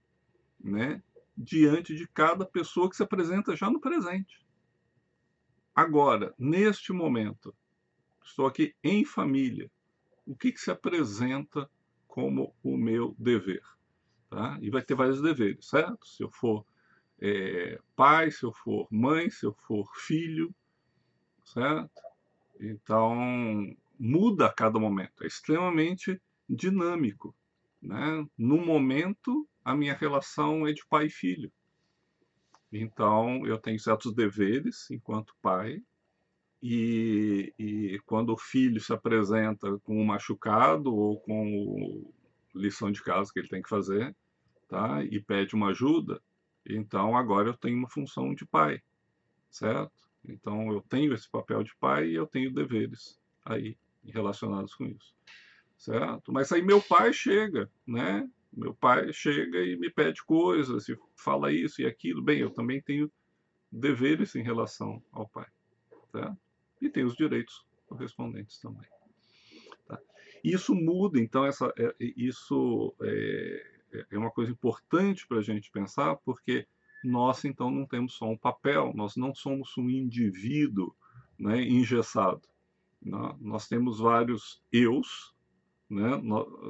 né, 0.59 1.03
diante 1.37 1.95
de 1.95 2.07
cada 2.09 2.45
pessoa 2.45 2.89
que 2.89 2.97
se 2.97 3.03
apresenta 3.03 3.55
já 3.55 3.71
no 3.71 3.81
presente. 3.81 4.47
Agora, 5.75 6.35
neste 6.39 6.93
momento, 6.93 7.55
estou 8.23 8.47
aqui 8.47 8.75
em 8.83 9.05
família. 9.05 9.71
O 10.27 10.35
que, 10.35 10.53
que 10.53 10.61
se 10.61 10.71
apresenta 10.71 11.71
como 12.07 12.55
o 12.63 12.77
meu 12.77 13.15
dever? 13.19 13.63
Tá? 14.29 14.59
E 14.61 14.71
vai 14.71 14.83
ter 14.83 14.95
vários 14.95 15.21
deveres, 15.21 15.67
certo? 15.67 16.07
Se 16.07 16.23
eu 16.23 16.31
for 16.31 16.65
é, 17.21 17.79
pai, 17.95 18.31
se 18.31 18.45
eu 18.45 18.53
for 18.53 18.87
mãe, 18.91 19.29
se 19.31 19.45
eu 19.45 19.53
for 19.67 19.87
filho, 19.95 20.55
certo? 21.45 21.91
Então, 22.59 23.75
muda 23.99 24.47
a 24.47 24.53
cada 24.53 24.79
momento, 24.79 25.23
é 25.23 25.27
extremamente 25.27 26.21
dinâmico. 26.49 27.35
Né? 27.83 28.27
No 28.37 28.59
momento, 28.59 29.49
a 29.65 29.75
minha 29.75 29.95
relação 29.95 30.67
é 30.67 30.73
de 30.73 30.85
pai 30.87 31.07
e 31.07 31.11
filho. 31.11 31.53
Então, 32.73 33.47
eu 33.47 33.59
tenho 33.59 33.79
certos 33.79 34.15
deveres 34.15 34.91
enquanto 34.91 35.35
pai, 35.43 35.83
e, 36.62 37.55
e, 37.59 37.99
quando 38.05 38.35
o 38.35 38.39
filho 38.39 38.81
se 38.81 38.93
apresenta 38.93 39.79
com 39.79 39.99
um 39.99 40.05
machucado 40.05 40.95
ou 40.95 41.19
com 41.21 42.12
lição 42.55 42.93
de 42.93 43.03
casa 43.03 43.31
que 43.33 43.39
ele 43.39 43.49
tem 43.49 43.62
que 43.62 43.69
fazer, 43.69 44.15
tá? 44.69 45.03
E 45.05 45.21
pede 45.21 45.55
uma 45.55 45.71
ajuda, 45.71 46.21
então 46.67 47.17
agora 47.17 47.49
eu 47.49 47.57
tenho 47.57 47.79
uma 47.79 47.88
função 47.88 48.35
de 48.35 48.45
pai, 48.47 48.81
certo? 49.50 49.93
Então 50.25 50.73
eu 50.73 50.81
tenho 50.83 51.14
esse 51.14 51.29
papel 51.29 51.62
de 51.62 51.75
pai 51.76 52.09
e 52.09 52.14
eu 52.14 52.26
tenho 52.26 52.52
deveres 52.52 53.19
aí 53.45 53.76
relacionados 54.05 54.75
com 54.75 54.85
isso, 54.87 55.14
certo? 55.76 56.33
Mas 56.33 56.52
aí 56.52 56.62
meu 56.62 56.81
pai 56.81 57.12
chega, 57.12 57.71
né? 57.87 58.29
Meu 58.52 58.75
pai 58.75 59.12
chega 59.12 59.62
e 59.62 59.76
me 59.76 59.90
pede 59.90 60.25
coisas, 60.25 60.88
e 60.88 60.99
fala 61.14 61.52
isso 61.52 61.81
e 61.81 61.87
aquilo. 61.87 62.21
Bem, 62.21 62.40
eu 62.40 62.50
também 62.50 62.83
tenho 62.83 63.11
deveres 63.71 64.35
em 64.35 64.43
relação 64.43 65.02
ao 65.12 65.29
pai, 65.29 65.47
certo? 66.11 66.37
e 66.81 66.88
tem 66.88 67.05
os 67.05 67.14
direitos 67.14 67.64
correspondentes 67.87 68.59
também. 68.59 68.88
Tá? 69.87 70.00
Isso 70.43 70.75
muda, 70.75 71.21
então, 71.21 71.45
essa, 71.45 71.73
é, 71.76 71.95
isso 72.17 72.95
é, 73.02 73.80
é 74.11 74.18
uma 74.18 74.30
coisa 74.30 74.50
importante 74.50 75.26
para 75.26 75.38
a 75.38 75.42
gente 75.42 75.70
pensar, 75.70 76.16
porque 76.16 76.66
nós, 77.02 77.44
então, 77.44 77.70
não 77.70 77.87
temos 77.87 78.14
só 78.14 78.26
um 78.26 78.37
papel, 78.37 78.92
nós 78.94 79.16
não 79.16 79.35
somos 79.35 79.76
um 79.78 79.88
indivíduo 79.88 80.94
né, 81.38 81.62
engessado. 81.62 82.42
Nós 83.40 83.66
temos 83.66 83.99
vários 83.99 84.62
eus, 84.70 85.35
né, 85.88 86.20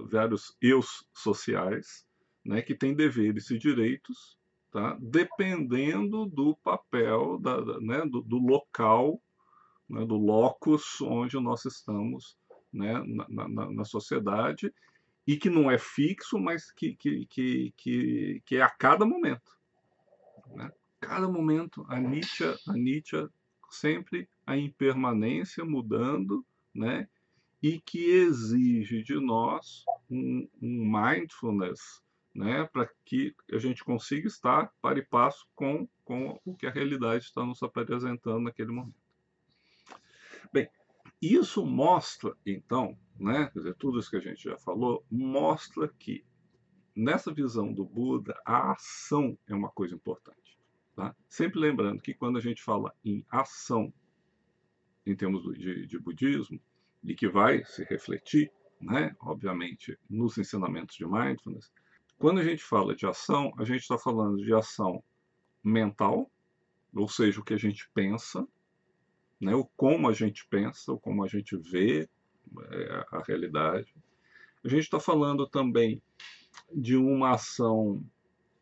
vários 0.09 0.57
eus 0.63 1.05
sociais, 1.13 2.07
né, 2.45 2.63
que 2.63 2.75
têm 2.75 2.95
deveres 2.95 3.51
e 3.51 3.59
direitos, 3.59 4.39
tá? 4.71 4.97
dependendo 5.01 6.25
do 6.27 6.55
papel, 6.57 7.39
da, 7.39 7.61
da 7.61 7.81
né, 7.81 8.03
do, 8.07 8.23
do 8.23 8.39
local 8.39 9.21
né, 9.91 10.07
do 10.07 10.17
locus 10.17 11.01
onde 11.01 11.39
nós 11.41 11.65
estamos 11.65 12.39
né, 12.73 13.03
na, 13.29 13.49
na, 13.49 13.71
na, 13.73 13.85
sociedade 13.85 14.73
e 15.31 15.37
que 15.37 15.49
não 15.49 15.71
é 15.71 15.79
fixo, 15.79 16.41
mas 16.41 16.73
que, 16.73 16.97
que, 16.97 17.25
que, 17.27 17.73
que, 17.77 18.43
que 18.45 18.57
é 18.57 18.63
a 18.63 18.69
cada 18.69 19.07
momento. 19.07 19.57
Né? 20.49 20.69
Cada 21.01 21.29
momento, 21.29 21.87
a 21.89 22.01
Nietzsche, 22.01 22.43
a 22.67 22.73
Nietzsche 22.73 23.29
sempre 23.71 24.29
a 24.45 24.57
impermanência 24.57 25.65
mudando, 25.65 26.45
né? 26.75 27.09
e 27.63 27.81
que 27.81 28.11
exige 28.11 29.05
de 29.05 29.21
nós 29.21 29.85
um, 30.11 30.49
um 30.61 30.91
mindfulness 30.91 32.03
né? 32.35 32.65
para 32.65 32.91
que 33.05 33.33
a 33.53 33.59
gente 33.59 33.85
consiga 33.85 34.27
estar 34.27 34.73
para 34.83 34.99
e 34.99 35.07
passo 35.07 35.47
com, 35.55 35.89
com 36.05 36.41
o 36.45 36.57
que 36.57 36.67
a 36.67 36.73
realidade 36.73 37.23
está 37.23 37.47
nos 37.47 37.63
apresentando 37.63 38.41
naquele 38.41 38.73
momento. 38.73 38.99
Bem, 40.53 40.69
isso 41.23 41.65
mostra, 41.65 42.35
então, 42.45 42.99
né, 43.21 43.51
quer 43.53 43.59
dizer, 43.59 43.75
tudo 43.75 43.99
isso 43.99 44.11
que 44.11 44.17
a 44.17 44.21
gente 44.21 44.43
já 44.43 44.57
falou, 44.57 45.05
mostra 45.11 45.87
que 45.99 46.25
nessa 46.97 47.33
visão 47.33 47.73
do 47.73 47.85
Buda, 47.85 48.35
a 48.45 48.73
ação 48.73 49.39
é 49.47 49.55
uma 49.55 49.71
coisa 49.71 49.95
importante. 49.95 50.59
Tá? 50.97 51.15
Sempre 51.29 51.61
lembrando 51.61 52.01
que 52.01 52.15
quando 52.15 52.39
a 52.39 52.41
gente 52.41 52.63
fala 52.63 52.95
em 53.05 53.25
ação, 53.31 53.93
em 55.07 55.15
termos 55.15 55.43
de, 55.59 55.87
de 55.87 55.99
budismo, 55.99 56.61
e 57.05 57.15
que 57.15 57.29
vai 57.29 57.65
se 57.65 57.85
refletir, 57.85 58.51
né, 58.81 59.15
obviamente, 59.21 59.99
nos 60.09 60.39
ensinamentos 60.39 60.97
de 60.97 61.07
mindfulness, 61.07 61.71
quando 62.19 62.41
a 62.41 62.45
gente 62.45 62.63
fala 62.63 62.95
de 62.95 63.07
ação, 63.07 63.53
a 63.59 63.65
gente 63.65 63.81
está 63.81 63.99
falando 63.99 64.43
de 64.43 64.53
ação 64.55 65.03
mental, 65.63 66.31
ou 66.95 67.09
seja, 67.09 67.41
o 67.41 67.45
que 67.45 67.55
a 67.55 67.59
gente 67.59 67.89
pensa, 67.95 68.47
né, 69.41 69.55
o 69.55 69.65
como 69.77 70.09
a 70.09 70.13
gente 70.13 70.47
pensa, 70.49 70.93
o 70.93 70.99
como 70.99 71.25
a 71.25 71.29
gente 71.29 71.57
vê 71.57 72.09
é, 72.71 73.05
a 73.11 73.23
realidade. 73.27 73.95
A 74.65 74.69
gente 74.69 74.83
está 74.83 75.01
falando 75.01 75.47
também 75.47 76.03
de 76.73 76.97
uma 76.97 77.33
ação 77.33 78.05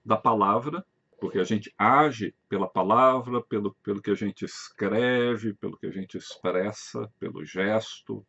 da 0.05 0.17
palavra, 0.17 0.85
porque 1.21 1.39
a 1.39 1.45
gente 1.45 1.73
age 1.77 2.35
pela 2.49 2.69
palavra, 2.69 3.43
pelo, 3.43 3.75
pelo 3.83 4.01
que 4.01 4.11
a 4.11 4.15
gente 4.15 4.45
escreve, 4.45 5.55
pelo 5.55 5.77
que 5.77 5.87
a 5.87 5.91
gente 5.91 6.17
expressa, 6.17 7.11
pelo 7.19 7.45
gesto, 7.45 8.25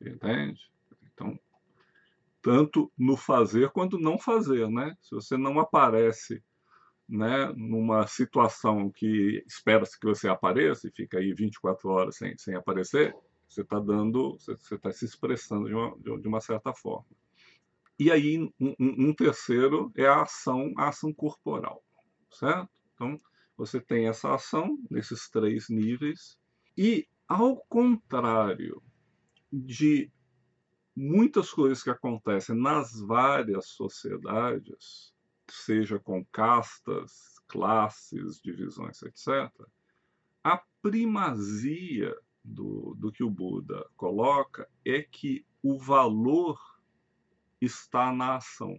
entende? 0.00 0.70
Então, 1.12 1.38
tanto 2.40 2.92
no 2.96 3.16
fazer 3.16 3.70
quanto 3.70 3.98
não 3.98 4.18
fazer, 4.18 4.68
né? 4.70 4.96
Se 5.00 5.14
você 5.14 5.36
não 5.36 5.58
aparece 5.58 6.42
né, 7.08 7.52
numa 7.56 8.06
situação 8.06 8.90
que 8.90 9.42
espera-se 9.46 9.98
que 9.98 10.06
você 10.06 10.28
apareça 10.28 10.88
e 10.88 10.92
fica 10.92 11.18
aí 11.18 11.32
24 11.32 11.88
horas 11.88 12.16
sem, 12.16 12.36
sem 12.38 12.54
aparecer, 12.54 13.14
você 13.54 13.62
está 13.62 13.78
dando, 13.78 14.36
você 14.38 14.74
está 14.74 14.92
se 14.92 15.04
expressando 15.04 15.68
de 15.68 15.74
uma, 15.74 16.18
de 16.18 16.28
uma 16.28 16.40
certa 16.40 16.72
forma. 16.74 17.06
E 17.98 18.10
aí, 18.10 18.38
um, 18.38 18.74
um, 18.80 19.14
terceiro 19.14 19.92
é 19.94 20.06
a 20.06 20.22
ação, 20.22 20.72
a 20.76 20.88
ação 20.88 21.12
corporal, 21.12 21.84
certo? 22.30 22.70
Então, 22.94 23.20
você 23.56 23.80
tem 23.80 24.08
essa 24.08 24.34
ação 24.34 24.76
nesses 24.90 25.30
três 25.30 25.68
níveis. 25.68 26.36
E, 26.76 27.06
ao 27.28 27.56
contrário 27.68 28.82
de 29.52 30.10
muitas 30.96 31.52
coisas 31.52 31.82
que 31.82 31.90
acontecem 31.90 32.56
nas 32.56 32.98
várias 33.00 33.68
sociedades, 33.68 35.14
seja 35.48 36.00
com 36.00 36.24
castas, 36.26 37.38
classes, 37.46 38.40
divisões, 38.42 39.00
etc., 39.02 39.52
a 40.42 40.60
primazia 40.82 42.14
do, 42.44 42.94
do 42.98 43.10
que 43.10 43.24
o 43.24 43.30
Buda 43.30 43.86
coloca 43.96 44.68
é 44.84 45.02
que 45.02 45.44
o 45.62 45.78
valor 45.78 46.58
está 47.60 48.12
na 48.12 48.36
ação. 48.36 48.78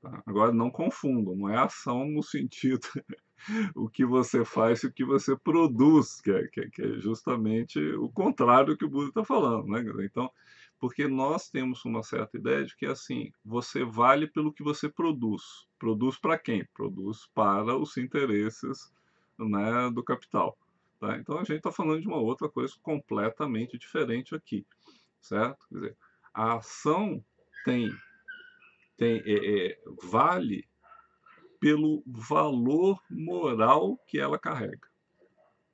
Tá? 0.00 0.22
Agora, 0.24 0.52
não 0.52 0.70
confundam, 0.70 1.34
não 1.34 1.48
é 1.48 1.58
ação 1.58 2.06
no 2.06 2.22
sentido 2.22 2.86
o 3.74 3.88
que 3.88 4.06
você 4.06 4.44
faz 4.44 4.82
e 4.82 4.86
o 4.86 4.92
que 4.92 5.04
você 5.04 5.36
produz, 5.36 6.20
que 6.20 6.30
é, 6.30 6.46
que 6.46 6.60
é, 6.60 6.70
que 6.70 6.82
é 6.82 7.00
justamente 7.00 7.78
o 7.96 8.08
contrário 8.08 8.68
do 8.68 8.76
que 8.76 8.84
o 8.84 8.90
Buda 8.90 9.08
está 9.08 9.24
falando. 9.24 9.66
Né? 9.66 9.82
Então, 10.04 10.30
porque 10.78 11.08
nós 11.08 11.48
temos 11.48 11.84
uma 11.84 12.02
certa 12.02 12.36
ideia 12.36 12.64
de 12.64 12.76
que 12.76 12.86
assim 12.86 13.32
você 13.44 13.84
vale 13.84 14.26
pelo 14.26 14.52
que 14.52 14.62
você 14.62 14.88
produz. 14.88 15.42
Produz 15.78 16.18
para 16.18 16.38
quem? 16.38 16.64
Produz 16.74 17.26
para 17.34 17.76
os 17.76 17.96
interesses 17.96 18.92
né, 19.38 19.90
do 19.90 20.04
capital. 20.04 20.56
Tá? 21.04 21.18
Então 21.18 21.36
a 21.36 21.44
gente 21.44 21.58
está 21.58 21.70
falando 21.70 22.00
de 22.00 22.08
uma 22.08 22.16
outra 22.16 22.48
coisa 22.48 22.72
completamente 22.80 23.76
diferente 23.76 24.34
aqui, 24.34 24.66
certo? 25.20 25.66
Quer 25.68 25.74
dizer, 25.74 25.96
a 26.32 26.54
ação 26.54 27.22
tem, 27.62 27.90
tem 28.96 29.22
é, 29.26 29.66
é, 29.72 29.78
vale 30.02 30.66
pelo 31.60 32.02
valor 32.06 32.98
moral 33.10 33.98
que 34.06 34.18
ela 34.18 34.38
carrega. 34.38 34.88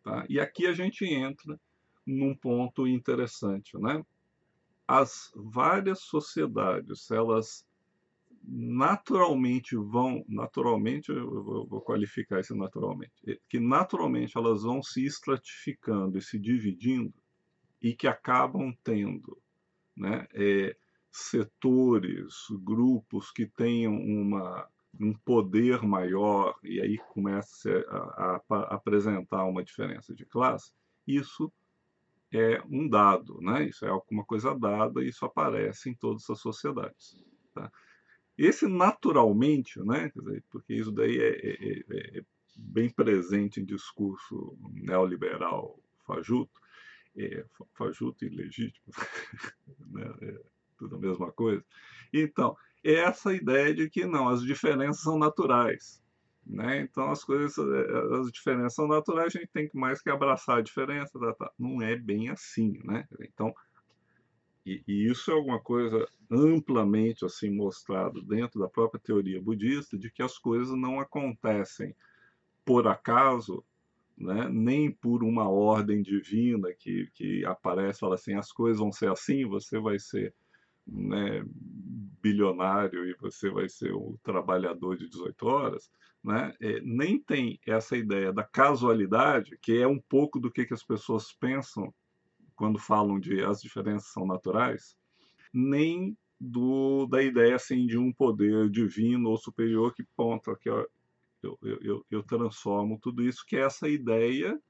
Tá? 0.02 0.26
E 0.28 0.40
aqui 0.40 0.66
a 0.66 0.72
gente 0.72 1.04
entra 1.04 1.60
num 2.04 2.34
ponto 2.34 2.88
interessante, 2.88 3.78
né? 3.78 4.04
As 4.86 5.30
várias 5.36 6.00
sociedades, 6.00 7.08
elas 7.08 7.64
naturalmente 8.42 9.76
vão, 9.76 10.24
naturalmente, 10.28 11.10
eu 11.10 11.66
vou 11.66 11.80
qualificar 11.80 12.40
isso 12.40 12.54
naturalmente, 12.54 13.12
que 13.48 13.60
naturalmente 13.60 14.36
elas 14.36 14.62
vão 14.62 14.82
se 14.82 15.04
estratificando 15.04 16.18
e 16.18 16.22
se 16.22 16.38
dividindo 16.38 17.14
e 17.82 17.94
que 17.94 18.06
acabam 18.06 18.74
tendo 18.82 19.38
né, 19.96 20.26
é, 20.32 20.76
setores, 21.10 22.34
grupos 22.62 23.30
que 23.30 23.46
tenham 23.46 23.94
uma 23.94 24.68
um 24.98 25.12
poder 25.12 25.82
maior 25.82 26.58
e 26.64 26.80
aí 26.80 26.98
começa 26.98 27.70
a, 27.88 27.96
a, 27.96 28.42
a, 28.50 28.74
apresentar 28.74 29.44
uma 29.44 29.62
diferença 29.62 30.12
de 30.12 30.26
classe, 30.26 30.72
isso 31.06 31.52
é 32.32 32.62
um 32.68 32.88
dado, 32.88 33.40
né? 33.40 33.68
Isso 33.68 33.84
é 33.84 33.88
alguma 33.88 34.24
coisa 34.24 34.56
dada 34.56 35.02
e 35.02 35.08
isso 35.08 35.24
aparece 35.24 35.90
em 35.90 35.94
todas 35.94 36.28
as 36.30 36.40
sociedades. 36.40 37.22
Tá? 37.52 37.70
Esse 38.36 38.66
naturalmente, 38.66 39.80
né? 39.80 40.10
Porque 40.50 40.74
isso 40.74 40.90
daí 40.90 41.18
é, 41.18 41.28
é, 41.28 41.84
é, 41.90 42.18
é, 42.18 42.22
bem 42.56 42.88
presente 42.90 43.60
em 43.60 43.64
discurso 43.64 44.56
neoliberal 44.72 45.78
fajuto, 46.06 46.60
é, 47.16 47.44
fajuto 47.74 48.24
e 48.24 48.28
legítimo, 48.28 48.86
né? 49.90 50.14
É 50.22 50.40
tudo 50.80 50.96
a 50.96 50.98
mesma 50.98 51.30
coisa. 51.30 51.62
Então, 52.12 52.56
essa 52.82 53.34
ideia 53.34 53.74
de 53.74 53.90
que 53.90 54.06
não, 54.06 54.28
as 54.28 54.42
diferenças 54.42 55.02
são 55.02 55.18
naturais. 55.18 56.02
Né? 56.46 56.80
Então 56.80 57.10
as 57.10 57.22
coisas, 57.22 57.56
eh, 57.58 58.18
as 58.18 58.32
diferenças 58.32 58.74
são 58.74 58.88
naturais, 58.88 59.32
a 59.36 59.38
gente 59.38 59.52
tem 59.52 59.68
que 59.68 59.76
mais 59.76 60.02
que 60.02 60.10
abraçar 60.10 60.58
a 60.58 60.62
diferença. 60.62 61.18
Tá, 61.18 61.34
tá. 61.34 61.52
Não 61.58 61.82
é 61.82 61.96
bem 61.96 62.30
assim, 62.30 62.80
né? 62.82 63.06
Então, 63.20 63.54
e, 64.70 64.82
e, 64.86 65.10
isso 65.10 65.30
é 65.30 65.34
alguma 65.34 65.60
coisa 65.60 66.06
amplamente 66.30 67.24
assim 67.24 67.50
mostrado 67.50 68.22
dentro 68.22 68.60
da 68.60 68.68
própria 68.68 69.00
teoria 69.00 69.42
budista 69.42 69.98
de 69.98 70.10
que 70.10 70.22
as 70.22 70.38
coisas 70.38 70.76
não 70.76 71.00
acontecem 71.00 71.94
por 72.64 72.86
acaso, 72.86 73.64
né? 74.16 74.48
Nem 74.48 74.90
por 74.90 75.24
uma 75.24 75.48
ordem 75.48 76.02
divina 76.02 76.72
que 76.72 77.08
que 77.14 77.44
aparece, 77.44 78.00
fala 78.00 78.14
assim, 78.14 78.34
as 78.34 78.52
coisas 78.52 78.78
vão 78.78 78.92
ser 78.92 79.10
assim, 79.10 79.44
você 79.46 79.78
vai 79.78 79.98
ser 79.98 80.34
né, 80.86 81.44
bilionário 82.22 83.06
e 83.06 83.14
você 83.14 83.50
vai 83.50 83.68
ser 83.68 83.92
o 83.92 84.18
trabalhador 84.22 84.96
de 84.96 85.08
18 85.08 85.46
horas, 85.46 85.90
né, 86.22 86.54
é, 86.60 86.80
nem 86.80 87.18
tem 87.18 87.58
essa 87.66 87.96
ideia 87.96 88.32
da 88.32 88.44
casualidade, 88.44 89.56
que 89.60 89.78
é 89.78 89.86
um 89.86 89.98
pouco 89.98 90.38
do 90.38 90.50
que, 90.50 90.66
que 90.66 90.74
as 90.74 90.82
pessoas 90.82 91.32
pensam 91.32 91.94
quando 92.60 92.78
falam 92.78 93.18
de 93.18 93.42
as 93.42 93.62
diferenças 93.62 94.12
são 94.12 94.26
naturais, 94.26 94.94
nem 95.50 96.14
do, 96.38 97.06
da 97.06 97.22
ideia 97.22 97.56
assim, 97.56 97.86
de 97.86 97.96
um 97.96 98.12
poder 98.12 98.68
divino 98.68 99.30
ou 99.30 99.38
superior 99.38 99.94
que 99.94 100.04
ponta 100.14 100.54
que 100.54 100.68
eu, 100.68 100.86
eu, 101.42 102.04
eu, 102.10 102.22
transformo 102.22 102.98
tudo 103.00 103.22
isso, 103.22 103.46
que 103.46 103.56
é 103.56 103.60
essa 103.60 103.88
ideia 103.88 104.60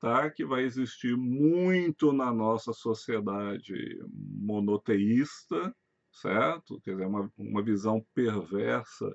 tá? 0.00 0.30
que 0.30 0.42
vai 0.42 0.62
existir 0.62 1.18
muito 1.18 2.14
na 2.14 2.32
nossa 2.32 2.72
sociedade 2.72 3.74
monoteísta, 4.08 5.76
certo? 6.10 6.80
Quer 6.80 6.92
dizer, 6.92 7.06
uma, 7.06 7.30
uma 7.36 7.62
visão 7.62 8.02
perversa, 8.14 9.14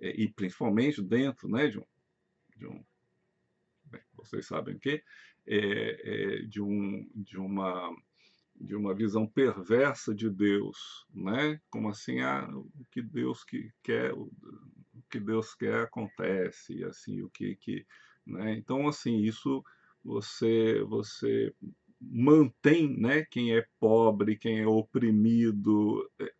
é, 0.00 0.18
e 0.18 0.32
principalmente 0.32 1.02
dentro 1.02 1.46
né, 1.46 1.68
de 1.68 1.78
um, 1.78 1.84
de 2.56 2.66
um 2.68 2.82
bem, 3.84 4.00
vocês 4.14 4.46
sabem 4.46 4.76
o 4.76 4.80
que, 4.80 5.02
é, 5.46 6.38
é, 6.38 6.42
de, 6.42 6.60
um, 6.60 7.08
de, 7.14 7.38
uma, 7.38 7.94
de 8.54 8.74
uma 8.74 8.94
visão 8.94 9.26
perversa 9.26 10.14
de 10.14 10.28
Deus, 10.28 11.06
né? 11.14 11.60
Como 11.70 11.88
assim, 11.88 12.20
ah, 12.20 12.48
o 12.52 12.84
que 12.90 13.02
Deus 13.02 13.44
que 13.44 13.70
quer, 13.82 14.12
o 14.12 14.30
que 15.10 15.20
Deus 15.20 15.54
quer 15.54 15.82
acontece, 15.82 16.82
assim, 16.84 17.22
o 17.22 17.30
que 17.30 17.56
que, 17.56 17.86
né? 18.26 18.54
Então, 18.54 18.88
assim, 18.88 19.18
isso 19.18 19.64
você 20.04 20.82
você 20.84 21.52
mantém 22.00 22.96
né, 22.98 23.24
quem 23.24 23.56
é 23.56 23.66
pobre, 23.80 24.36
quem 24.36 24.60
é 24.60 24.66
oprimido. 24.66 26.08
É, 26.18 26.32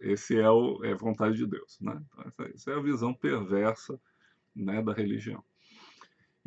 esse 0.00 0.38
é, 0.38 0.48
o, 0.48 0.84
é 0.84 0.94
vontade 0.94 1.36
de 1.36 1.46
Deus. 1.46 1.78
Né? 1.80 2.00
Então, 2.06 2.24
essa, 2.26 2.42
essa, 2.54 2.70
é 2.72 2.74
a 2.74 2.80
visão 2.82 3.14
perversa 3.14 4.00
né, 4.54 4.82
da 4.82 4.92
religião. 4.92 5.42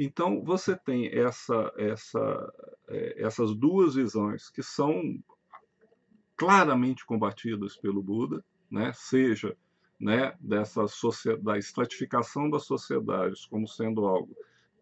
Então, 0.02 0.42
você 0.46 0.78
tem 0.78 1.08
essa, 1.08 1.74
essa, 1.76 2.54
é, 2.88 3.22
essas 3.22 3.54
duas 3.54 3.96
visões 3.96 4.50
que 4.50 4.64
são 4.64 5.22
claramente 6.38 7.06
combatidas 7.06 7.76
pelo 7.76 8.02
Buda, 8.02 8.42
né? 8.72 8.94
seja 8.96 9.58
né, 10.00 10.34
dessa 10.40 10.86
da 11.42 11.58
estratificação 11.58 12.50
das 12.50 12.64
sociedades 12.64 13.46
como 13.46 13.68
sendo 13.68 14.06
algo, 14.06 14.34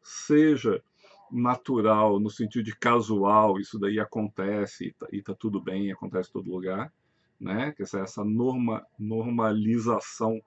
seja 0.03 0.83
natural, 1.31 2.19
no 2.19 2.29
sentido 2.29 2.65
de 2.65 2.75
casual, 2.75 3.59
isso 3.59 3.79
daí 3.79 3.99
acontece 3.99 4.89
e 4.89 4.93
tá, 4.93 5.07
e 5.11 5.23
tá 5.23 5.33
tudo 5.33 5.59
bem, 5.59 5.91
acontece 5.91 6.29
em 6.29 6.33
todo 6.33 6.51
lugar, 6.51 6.93
né? 7.39 7.71
Que 7.71 7.81
essa, 7.81 7.99
essa 8.01 8.23
norma, 8.23 8.85
normalização 8.99 10.39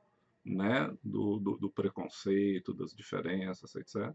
né? 0.45 0.91
Do, 1.03 1.39
do, 1.39 1.57
do, 1.57 1.71
preconceito, 1.71 2.73
das 2.73 2.95
diferenças, 2.95 3.75
etc. 3.75 4.15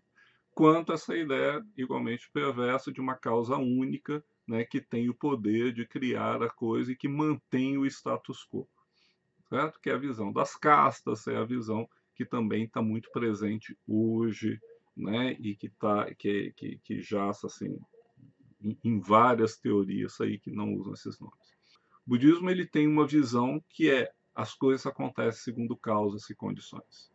Quanto 0.55 0.93
essa 0.93 1.15
ideia 1.15 1.61
igualmente 1.77 2.31
perversa 2.31 2.91
de 2.91 3.01
uma 3.01 3.13
causa 3.13 3.57
única, 3.57 4.23
né? 4.47 4.63
Que 4.63 4.79
tem 4.79 5.09
o 5.09 5.13
poder 5.13 5.73
de 5.73 5.85
criar 5.85 6.41
a 6.41 6.49
coisa 6.49 6.91
e 6.91 6.95
que 6.95 7.09
mantém 7.09 7.77
o 7.77 7.85
status 7.85 8.47
quo, 8.49 8.67
certo? 9.49 9.79
Que 9.81 9.89
é 9.89 9.93
a 9.93 9.97
visão 9.97 10.31
das 10.31 10.55
castas, 10.55 11.27
é 11.27 11.35
a 11.35 11.43
visão 11.43 11.87
que 12.15 12.25
também 12.25 12.63
está 12.63 12.81
muito 12.81 13.11
presente 13.11 13.77
hoje 13.85 14.57
né, 14.95 15.35
e 15.39 15.55
que, 15.55 15.69
tá, 15.69 16.13
que, 16.15 16.53
que, 16.55 16.79
que 16.81 17.01
assim, 17.43 17.77
em, 18.61 18.77
em 18.81 18.99
várias 18.99 19.57
teorias 19.57 20.19
aí 20.21 20.39
que 20.39 20.49
não 20.49 20.73
usam 20.73 20.93
esses 20.93 21.19
nomes. 21.19 21.53
O 22.05 22.11
budismo 22.11 22.49
ele 22.49 22.65
tem 22.65 22.87
uma 22.87 23.05
visão 23.05 23.61
que 23.69 23.91
é 23.91 24.09
as 24.33 24.53
coisas 24.53 24.85
acontecem 24.85 25.41
segundo 25.41 25.75
causas 25.75 26.29
e 26.29 26.35
condições. 26.35 27.11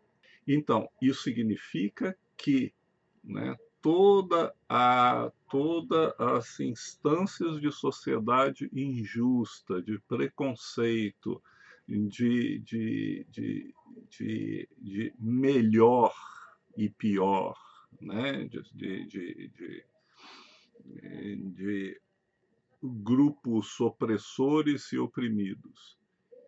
Então, 0.46 0.88
isso 1.00 1.22
significa 1.22 2.16
que 2.36 2.74
né, 3.22 3.56
toda 3.82 4.54
a, 4.68 5.30
todas 5.48 6.12
as 6.18 6.60
instâncias 6.60 7.60
de 7.60 7.72
sociedade 7.72 8.68
injusta, 8.72 9.82
de 9.82 9.98
preconceito, 10.00 11.42
de, 11.88 12.58
de, 12.60 13.26
de, 13.30 13.74
de, 14.10 14.68
de 14.78 15.14
melhor 15.18 16.14
e 16.76 16.88
pior, 16.88 17.56
né, 18.00 18.44
de, 18.44 18.62
de, 18.74 19.48
de, 19.48 19.84
de 21.54 22.00
grupos 22.82 23.80
opressores 23.80 24.92
e 24.92 24.98
oprimidos. 24.98 25.98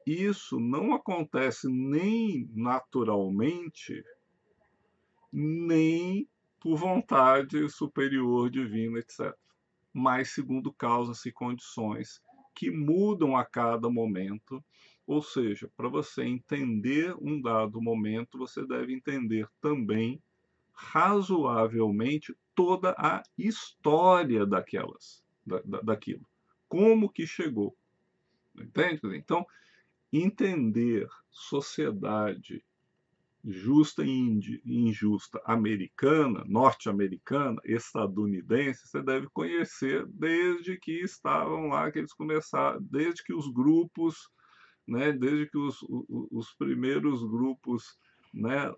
Isso 0.06 0.58
não 0.58 0.94
acontece 0.94 1.68
nem 1.68 2.48
naturalmente, 2.54 4.04
nem 5.32 6.28
por 6.62 6.76
vontade 6.76 7.68
superior 7.68 8.48
divina, 8.48 9.00
etc. 9.00 9.36
mas 9.92 10.30
segundo 10.30 10.72
causas 10.72 11.26
e 11.26 11.32
condições 11.32 12.22
que 12.54 12.70
mudam 12.70 13.36
a 13.36 13.44
cada 13.44 13.90
momento. 13.90 14.64
Ou 15.04 15.20
seja, 15.20 15.68
para 15.76 15.88
você 15.88 16.22
entender 16.22 17.16
um 17.20 17.40
dado 17.40 17.82
momento, 17.82 18.38
você 18.38 18.64
deve 18.64 18.94
entender 18.94 19.48
também 19.60 20.22
razoavelmente 20.72 22.32
toda 22.54 22.94
a 22.96 23.24
história 23.36 24.46
daquelas, 24.46 25.24
da, 25.44 25.60
da, 25.64 25.80
daquilo. 25.80 26.24
Como 26.68 27.10
que 27.10 27.26
chegou. 27.26 27.76
Entende? 28.56 29.00
Então, 29.16 29.44
entender 30.12 31.08
sociedade 31.28 32.64
justa 33.44 34.04
e 34.04 34.60
injusta 34.64 35.40
americana, 35.44 36.44
norte-americana, 36.46 37.60
estadunidense, 37.64 38.86
você 38.86 39.02
deve 39.02 39.28
conhecer 39.30 40.06
desde 40.06 40.78
que 40.78 41.00
estavam 41.00 41.68
lá, 41.68 41.90
que 41.90 41.98
eles 41.98 42.12
começaram, 42.12 42.80
desde 42.80 43.24
que 43.24 43.34
os 43.34 43.48
grupos, 43.52 44.30
né, 44.86 45.12
desde 45.12 45.48
que 45.50 45.58
os, 45.58 45.82
os, 45.82 46.28
os 46.30 46.54
primeiros 46.54 47.24
grupos 47.24 47.98
né, 48.32 48.72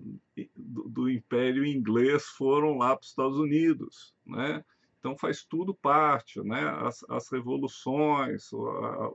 do, 0.56 0.88
do, 0.88 1.10
Império 1.10 1.64
Inglês 1.64 2.24
foram 2.24 2.78
lá 2.78 2.96
para 2.96 3.04
os 3.04 3.10
Estados 3.10 3.38
Unidos, 3.38 4.14
né? 4.26 4.64
Então 4.98 5.16
faz 5.16 5.44
tudo 5.44 5.74
parte, 5.74 6.42
né? 6.42 6.60
As, 6.80 7.04
as 7.08 7.30
revoluções, 7.30 8.50
a, 8.52 9.12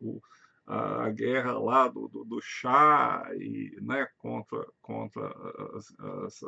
a, 0.69 1.09
guerra 1.09 1.57
lá 1.57 1.87
do, 1.87 2.07
do, 2.07 2.23
do 2.23 2.39
chá 2.41 3.27
e, 3.39 3.75
né, 3.81 4.07
contra, 4.19 4.63
contra 4.81 5.27
as, 5.75 5.91
as, 5.99 6.43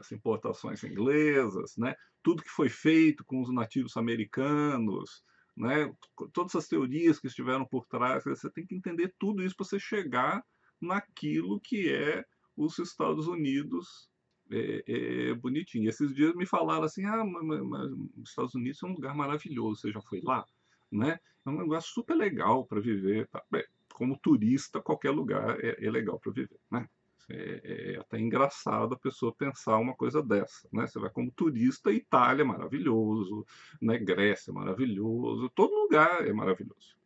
as, 0.00 0.12
importações 0.12 0.82
inglesas, 0.82 1.76
né? 1.76 1.94
Tudo 2.22 2.42
que 2.42 2.50
foi 2.50 2.68
feito 2.68 3.24
com 3.24 3.40
os 3.40 3.54
nativos 3.54 3.96
americanos, 3.96 5.22
né? 5.56 5.90
Todas 6.32 6.56
as 6.56 6.66
teorias 6.66 7.20
que 7.20 7.28
estiveram 7.28 7.64
por 7.64 7.86
trás, 7.86 8.24
você 8.24 8.50
tem 8.50 8.66
que 8.66 8.74
entender 8.74 9.14
tudo 9.16 9.44
isso 9.44 9.56
para 9.56 9.64
você 9.64 9.78
chegar 9.78 10.44
naquilo 10.80 11.60
que 11.60 11.88
é 11.88 12.24
os 12.56 12.78
Estados 12.80 13.28
Unidos 13.28 14.10
é, 14.50 14.84
é, 14.86 15.34
bonitinho. 15.34 15.88
Esses 15.88 16.12
dias 16.12 16.34
me 16.34 16.46
falaram 16.46 16.82
assim, 16.82 17.04
ah, 17.04 17.24
mas, 17.24 17.62
mas, 17.62 17.92
os 18.16 18.28
Estados 18.28 18.54
Unidos 18.56 18.82
é 18.82 18.86
um 18.86 18.92
lugar 18.92 19.14
maravilhoso, 19.14 19.80
você 19.80 19.92
já 19.92 20.02
foi 20.02 20.20
lá? 20.20 20.44
Né? 20.90 21.18
É 21.44 21.50
um 21.50 21.58
lugar 21.58 21.82
super 21.82 22.14
legal 22.14 22.64
para 22.66 22.80
viver. 22.80 23.28
Tá? 23.28 23.42
Bem, 23.50 23.64
como 23.92 24.18
turista, 24.18 24.80
qualquer 24.80 25.10
lugar 25.10 25.58
é, 25.64 25.84
é 25.84 25.90
legal 25.90 26.18
para 26.18 26.32
viver. 26.32 26.58
Né? 26.70 26.88
É, 27.28 27.94
é, 27.94 27.98
até 27.98 28.20
engraçado 28.20 28.94
a 28.94 28.98
pessoa 28.98 29.34
pensar 29.34 29.78
uma 29.78 29.94
coisa 29.94 30.22
dessa. 30.22 30.68
Né? 30.72 30.86
Você 30.86 30.98
vai 30.98 31.10
como 31.10 31.30
turista, 31.30 31.92
Itália 31.92 32.42
é 32.42 32.44
maravilhoso, 32.44 33.44
né? 33.80 33.98
Grécia 33.98 34.50
é 34.50 34.54
maravilhoso, 34.54 35.50
todo 35.50 35.74
lugar 35.74 36.26
é 36.26 36.32
maravilhoso. 36.32 36.96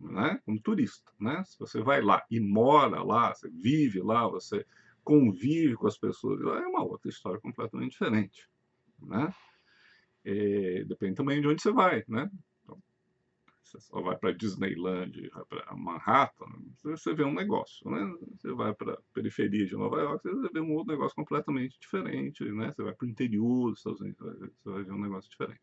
Né? 0.00 0.40
Como 0.44 0.60
turista. 0.60 1.12
Né? 1.20 1.44
Se 1.44 1.58
você 1.58 1.80
vai 1.80 2.00
lá 2.00 2.24
e 2.30 2.40
mora 2.40 3.02
lá, 3.02 3.32
você 3.32 3.48
vive 3.48 4.00
lá, 4.00 4.26
você 4.26 4.66
convive 5.04 5.74
com 5.76 5.86
as 5.86 5.98
pessoas, 5.98 6.40
é 6.40 6.66
uma 6.66 6.82
outra 6.82 7.08
história 7.08 7.40
completamente 7.40 7.92
diferente, 7.92 8.48
né? 9.00 9.32
É, 10.24 10.84
depende 10.84 11.14
também 11.14 11.40
de 11.40 11.48
onde 11.48 11.62
você 11.62 11.72
vai, 11.72 12.04
né? 12.06 12.30
Você 13.70 13.80
só 13.80 14.00
vai 14.00 14.16
para 14.16 14.32
Disneyland, 14.32 15.30
para 15.48 15.76
Manhattan, 15.76 16.46
você 16.82 17.14
vê 17.14 17.22
um 17.22 17.32
negócio, 17.32 17.88
né? 17.88 18.16
Você 18.36 18.52
vai 18.52 18.74
para 18.74 18.98
periferia 19.14 19.64
de 19.64 19.76
Nova 19.76 20.00
York, 20.00 20.28
você 20.28 20.48
vê 20.52 20.60
um 20.60 20.72
outro 20.72 20.92
negócio 20.92 21.14
completamente 21.14 21.78
diferente, 21.78 22.42
né? 22.44 22.72
Você 22.72 22.82
vai 22.82 22.92
para 22.92 23.06
o 23.06 23.08
interior 23.08 23.70
dos 23.70 23.78
Estados 23.78 24.00
Unidos, 24.00 24.18
você 24.58 24.70
vai 24.70 24.82
ver 24.82 24.92
um 24.92 25.00
negócio 25.00 25.30
diferente. 25.30 25.60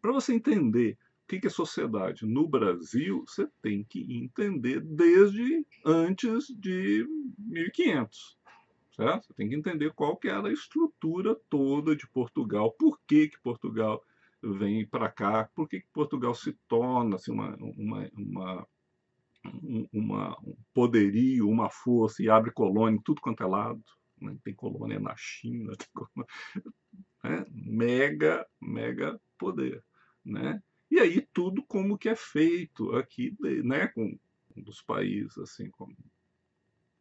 Para 0.00 0.12
você 0.12 0.34
entender 0.34 0.96
o 1.24 1.26
que 1.26 1.44
é 1.44 1.50
sociedade 1.50 2.24
no 2.24 2.46
Brasil, 2.46 3.24
você 3.26 3.48
tem 3.60 3.82
que 3.82 4.06
entender 4.16 4.80
desde 4.80 5.66
antes 5.84 6.46
de 6.56 7.04
1500 7.38 8.36
certo? 8.92 9.26
Você 9.26 9.34
tem 9.34 9.48
que 9.48 9.54
entender 9.54 9.92
qual 9.92 10.16
que 10.16 10.28
era 10.28 10.48
a 10.48 10.52
estrutura 10.52 11.34
toda 11.50 11.94
de 11.94 12.06
Portugal, 12.08 12.72
por 12.72 12.98
que, 13.06 13.28
que 13.28 13.38
Portugal 13.40 14.02
vem 14.42 14.86
para 14.86 15.10
cá, 15.10 15.48
por 15.54 15.68
que, 15.68 15.84
Portugal 15.92 16.34
se 16.34 16.52
torna 16.68 17.16
assim, 17.16 17.32
uma, 17.32 17.56
uma, 17.56 18.10
uma, 18.14 18.68
uma, 19.92 20.40
um 20.40 20.56
poderio, 20.72 21.48
uma 21.48 21.70
força 21.70 22.22
e 22.22 22.28
abre 22.28 22.50
colônia 22.50 22.96
em 22.96 23.02
tudo 23.02 23.20
quanto 23.20 23.42
é 23.42 23.46
lado. 23.46 23.82
Né? 24.20 24.36
Tem 24.44 24.54
colônia 24.54 25.00
na 25.00 25.14
China, 25.16 25.72
colônia, 25.92 26.28
né? 27.24 27.46
mega, 27.50 28.46
mega 28.60 29.20
poder. 29.38 29.82
Né? 30.24 30.62
E 30.90 30.98
aí 31.00 31.26
tudo 31.32 31.62
como 31.62 31.98
que 31.98 32.08
é 32.08 32.16
feito 32.16 32.94
aqui, 32.96 33.36
né? 33.40 33.88
com 33.88 34.18
um 34.56 34.62
dos 34.62 34.80
países 34.82 35.36
assim 35.38 35.70
como 35.70 35.96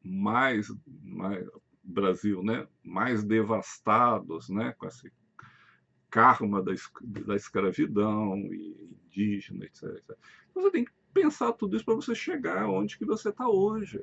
mais, 0.03 0.67
mais 1.01 1.47
Brasil, 1.85 2.43
né, 2.43 2.67
mais 2.83 3.23
devastados, 3.23 4.49
né, 4.49 4.73
com 4.77 4.87
esse 4.87 5.11
karma 6.15 6.63
da, 6.63 6.71
da 7.01 7.35
escravidão 7.35 8.37
e 8.37 8.97
indígena, 9.09 9.65
etc, 9.65 9.83
etc. 9.83 10.17
Então, 10.49 10.63
você 10.63 10.71
tem 10.71 10.85
que 10.85 10.91
pensar 11.13 11.51
tudo 11.51 11.75
isso 11.75 11.83
para 11.83 11.93
você 11.93 12.15
chegar 12.15 12.69
onde 12.69 12.97
que 12.97 13.03
você 13.03 13.27
está 13.27 13.49
hoje. 13.49 14.01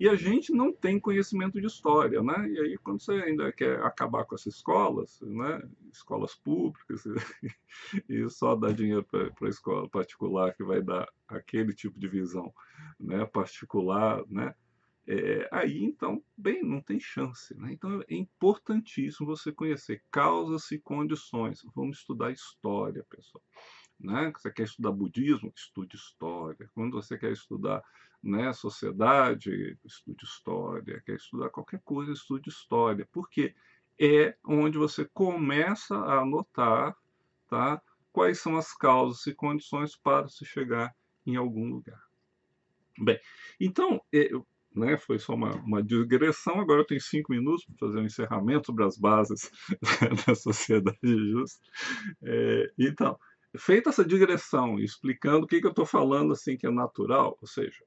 E 0.00 0.08
a 0.08 0.16
gente 0.16 0.52
não 0.52 0.72
tem 0.72 0.98
conhecimento 0.98 1.60
de 1.60 1.68
história, 1.68 2.20
né? 2.20 2.48
E 2.48 2.58
aí 2.58 2.78
quando 2.78 3.00
você 3.00 3.12
ainda 3.12 3.52
quer 3.52 3.80
acabar 3.84 4.24
com 4.24 4.34
essas 4.34 4.56
escolas, 4.56 5.20
né? 5.20 5.62
Escolas 5.92 6.34
públicas 6.34 7.04
e 8.08 8.28
só 8.28 8.56
dar 8.56 8.74
dinheiro 8.74 9.04
para 9.04 9.30
a 9.46 9.48
escola 9.48 9.88
particular 9.88 10.52
que 10.54 10.64
vai 10.64 10.82
dar 10.82 11.08
aquele 11.28 11.72
tipo 11.72 12.00
de 12.00 12.08
visão, 12.08 12.52
né? 12.98 13.24
Particular, 13.24 14.24
né? 14.28 14.52
É, 15.06 15.48
aí 15.50 15.82
então, 15.82 16.22
bem, 16.36 16.62
não 16.62 16.80
tem 16.80 17.00
chance. 17.00 17.54
Né? 17.58 17.72
Então 17.72 18.02
é 18.08 18.14
importantíssimo 18.14 19.26
você 19.26 19.52
conhecer 19.52 20.02
causas 20.10 20.70
e 20.70 20.78
condições. 20.78 21.62
Vamos 21.74 21.98
estudar 21.98 22.30
história, 22.30 23.04
pessoal. 23.08 23.42
Né? 23.98 24.32
Você 24.36 24.50
quer 24.50 24.64
estudar 24.64 24.92
budismo? 24.92 25.52
Estude 25.54 25.96
história. 25.96 26.70
Quando 26.74 26.92
você 26.92 27.18
quer 27.18 27.32
estudar 27.32 27.82
né, 28.22 28.52
sociedade, 28.52 29.76
estude 29.84 30.24
história. 30.24 31.02
Quer 31.04 31.16
estudar 31.16 31.50
qualquer 31.50 31.80
coisa, 31.84 32.12
estude 32.12 32.48
história. 32.48 33.08
Porque 33.12 33.54
é 34.00 34.36
onde 34.44 34.78
você 34.78 35.04
começa 35.12 35.96
a 35.96 36.20
anotar 36.20 36.96
tá, 37.48 37.82
quais 38.12 38.40
são 38.40 38.56
as 38.56 38.72
causas 38.72 39.26
e 39.26 39.34
condições 39.34 39.96
para 39.96 40.28
se 40.28 40.44
chegar 40.44 40.94
em 41.26 41.36
algum 41.36 41.68
lugar. 41.68 42.02
Bem, 42.98 43.18
então, 43.60 44.02
é, 44.12 44.30
né? 44.74 44.96
Foi 44.96 45.18
só 45.18 45.34
uma, 45.34 45.54
uma 45.56 45.82
digressão. 45.82 46.60
Agora 46.60 46.80
eu 46.80 46.86
tenho 46.86 47.00
cinco 47.00 47.32
minutos 47.32 47.64
para 47.64 47.88
fazer 47.88 48.00
um 48.00 48.06
encerramento 48.06 48.66
sobre 48.66 48.84
as 48.84 48.96
bases 48.96 49.50
da 50.26 50.34
sociedade 50.34 50.98
justa. 51.02 51.60
É, 52.22 52.72
então, 52.78 53.18
feita 53.56 53.90
essa 53.90 54.04
digressão, 54.04 54.78
explicando 54.78 55.44
o 55.44 55.48
que, 55.48 55.60
que 55.60 55.66
eu 55.66 55.70
estou 55.70 55.86
falando 55.86 56.32
assim 56.32 56.56
que 56.56 56.66
é 56.66 56.70
natural, 56.70 57.36
ou 57.40 57.46
seja, 57.46 57.84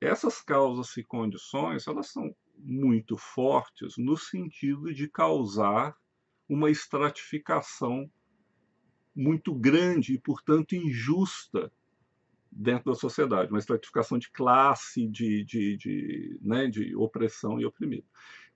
essas 0.00 0.40
causas 0.40 0.94
e 0.96 1.02
condições 1.02 1.86
elas 1.86 2.08
são 2.08 2.34
muito 2.58 3.16
fortes 3.16 3.94
no 3.96 4.16
sentido 4.16 4.92
de 4.92 5.08
causar 5.08 5.96
uma 6.48 6.70
estratificação 6.70 8.10
muito 9.14 9.54
grande 9.54 10.14
e, 10.14 10.20
portanto, 10.20 10.74
injusta 10.74 11.72
dentro 12.50 12.92
da 12.92 12.98
sociedade, 12.98 13.50
uma 13.50 13.58
estratificação 13.58 14.18
de 14.18 14.30
classe, 14.30 15.06
de, 15.06 15.44
de, 15.44 15.76
de, 15.76 16.38
né, 16.40 16.66
de 16.66 16.94
opressão 16.96 17.60
e 17.60 17.66
oprimido. 17.66 18.06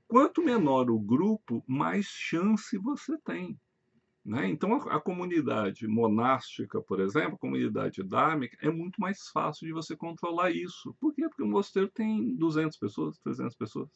Quanto 0.08 0.42
menor 0.42 0.90
o 0.90 0.98
grupo, 0.98 1.62
mais 1.66 2.06
chance 2.06 2.76
você 2.78 3.16
tem. 3.18 3.58
Né? 4.24 4.48
Então, 4.48 4.74
a, 4.74 4.96
a, 4.96 5.00
comunidade 5.00 5.86
monástica, 5.86 6.80
por 6.80 7.00
exemplo, 7.00 7.34
a 7.34 7.38
comunidade 7.38 8.02
dármica, 8.02 8.56
é 8.60 8.70
muito 8.70 9.00
mais 9.00 9.28
fácil 9.28 9.66
de 9.66 9.72
você 9.72 9.96
controlar 9.96 10.50
isso. 10.50 10.94
Por 11.00 11.14
quê? 11.14 11.28
Porque 11.28 11.42
o 11.42 11.48
mosteiro 11.48 11.88
tem 11.88 12.36
200 12.36 12.76
pessoas, 12.76 13.18
300 13.18 13.56
pessoas. 13.56 13.88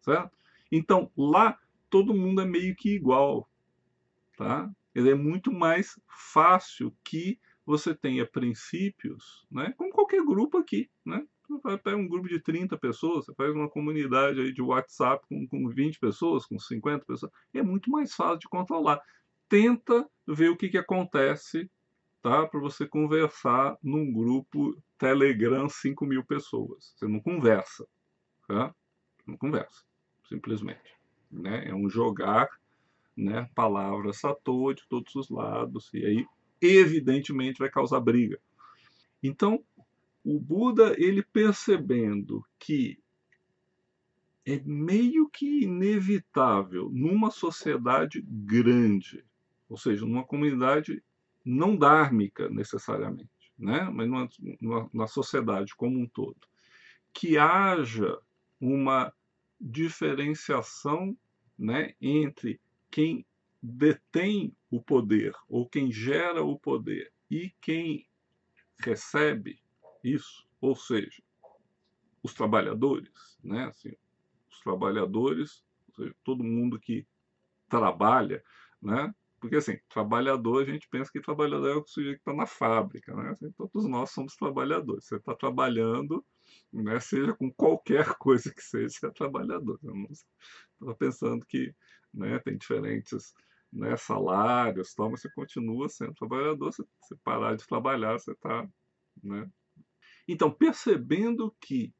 Certo? 0.00 0.36
Então, 0.72 1.10
lá, 1.16 1.58
todo 1.88 2.14
mundo 2.14 2.40
é 2.40 2.46
meio 2.46 2.74
que 2.74 2.90
igual. 2.94 3.48
Tá? 4.36 4.70
Ele 4.94 5.10
é 5.10 5.14
muito 5.14 5.52
mais 5.52 6.00
fácil 6.32 6.94
que 7.04 7.38
você 7.70 7.94
tenha 7.94 8.26
princípios, 8.26 9.46
né, 9.50 9.72
como 9.76 9.92
qualquer 9.92 10.24
grupo 10.24 10.58
aqui, 10.58 10.90
né? 11.06 11.24
Você 11.48 11.78
pega 11.78 11.96
um 11.96 12.08
grupo 12.08 12.28
de 12.28 12.40
30 12.40 12.76
pessoas, 12.78 13.24
você 13.24 13.34
faz 13.34 13.52
uma 13.52 13.68
comunidade 13.68 14.40
aí 14.40 14.52
de 14.52 14.62
WhatsApp 14.62 15.24
com, 15.28 15.46
com 15.46 15.68
20 15.68 15.98
pessoas, 15.98 16.46
com 16.46 16.58
50 16.58 17.04
pessoas, 17.04 17.32
é 17.54 17.62
muito 17.62 17.90
mais 17.90 18.14
fácil 18.14 18.38
de 18.38 18.48
controlar. 18.48 19.00
Tenta 19.48 20.08
ver 20.26 20.48
o 20.48 20.56
que, 20.56 20.68
que 20.68 20.78
acontece 20.78 21.68
tá? 22.22 22.46
para 22.46 22.60
você 22.60 22.86
conversar 22.86 23.76
num 23.82 24.12
grupo 24.12 24.80
Telegram 24.96 25.68
5 25.68 26.06
mil 26.06 26.24
pessoas. 26.24 26.92
Você 26.96 27.08
não 27.08 27.20
conversa. 27.20 27.86
Tá? 28.46 28.72
Não 29.26 29.36
conversa, 29.36 29.82
simplesmente. 30.28 30.96
Né? 31.30 31.68
É 31.68 31.74
um 31.74 31.88
jogar 31.88 32.48
né, 33.16 33.48
palavras 33.54 34.24
à 34.24 34.34
toa 34.34 34.72
de 34.72 34.86
todos 34.88 35.14
os 35.16 35.28
lados, 35.30 35.92
e 35.92 36.04
aí 36.06 36.26
evidentemente 36.60 37.58
vai 37.58 37.70
causar 37.70 38.00
briga. 38.00 38.38
Então, 39.22 39.64
o 40.24 40.38
Buda, 40.38 40.94
ele 40.98 41.22
percebendo 41.22 42.44
que 42.58 42.98
é 44.46 44.60
meio 44.64 45.28
que 45.28 45.64
inevitável 45.64 46.90
numa 46.90 47.30
sociedade 47.30 48.22
grande, 48.26 49.24
ou 49.68 49.76
seja, 49.76 50.04
numa 50.04 50.24
comunidade 50.24 51.02
não 51.44 51.76
dármica 51.76 52.48
necessariamente, 52.48 53.30
né? 53.58 53.88
mas 53.92 54.08
numa, 54.08 54.28
numa, 54.60 54.90
na 54.92 55.06
sociedade 55.06 55.74
como 55.74 55.98
um 55.98 56.06
todo, 56.06 56.40
que 57.12 57.38
haja 57.38 58.18
uma 58.60 59.12
diferenciação 59.60 61.16
né, 61.58 61.94
entre 62.00 62.60
quem 62.90 63.24
detém 63.62 64.54
o 64.70 64.80
poder 64.80 65.34
ou 65.48 65.68
quem 65.68 65.90
gera 65.90 66.42
o 66.42 66.58
poder 66.58 67.12
e 67.30 67.50
quem 67.60 68.06
recebe 68.78 69.60
isso, 70.02 70.46
ou 70.60 70.74
seja, 70.74 71.22
os 72.22 72.34
trabalhadores, 72.34 73.38
né? 73.42 73.64
Assim, 73.64 73.92
os 74.50 74.60
trabalhadores, 74.60 75.64
seja, 75.96 76.14
todo 76.24 76.44
mundo 76.44 76.78
que 76.78 77.06
trabalha, 77.68 78.42
né? 78.80 79.14
Porque 79.40 79.56
assim, 79.56 79.78
trabalhador, 79.88 80.62
a 80.62 80.66
gente 80.66 80.86
pensa 80.88 81.10
que 81.10 81.20
trabalhador 81.20 81.70
é 81.70 81.74
o 81.74 81.86
sujeito 81.86 82.16
que 82.16 82.20
está 82.20 82.34
na 82.34 82.46
fábrica, 82.46 83.14
né? 83.14 83.30
Assim, 83.30 83.50
todos 83.52 83.86
nós 83.86 84.10
somos 84.10 84.36
trabalhadores. 84.36 85.06
Você 85.06 85.16
está 85.16 85.34
trabalhando, 85.34 86.24
né? 86.70 87.00
Seja 87.00 87.32
com 87.34 87.50
qualquer 87.50 88.04
coisa 88.18 88.52
que 88.52 88.62
seja, 88.62 88.90
você 88.90 89.06
é 89.06 89.10
trabalhador. 89.10 89.80
Eu 90.80 90.94
pensando 90.94 91.44
que, 91.46 91.74
né? 92.12 92.38
Tem 92.40 92.58
diferentes 92.58 93.34
né, 93.72 93.96
salários, 93.96 94.94
tal, 94.94 95.10
mas 95.10 95.20
você 95.20 95.30
continua 95.30 95.88
sendo 95.88 96.14
trabalhador. 96.14 96.72
Se 96.72 96.82
você 97.00 97.16
parar 97.22 97.56
de 97.56 97.66
trabalhar, 97.66 98.18
você 98.18 98.32
está, 98.32 98.68
né? 99.22 99.48
Então, 100.28 100.50
percebendo 100.50 101.54
que 101.60 101.92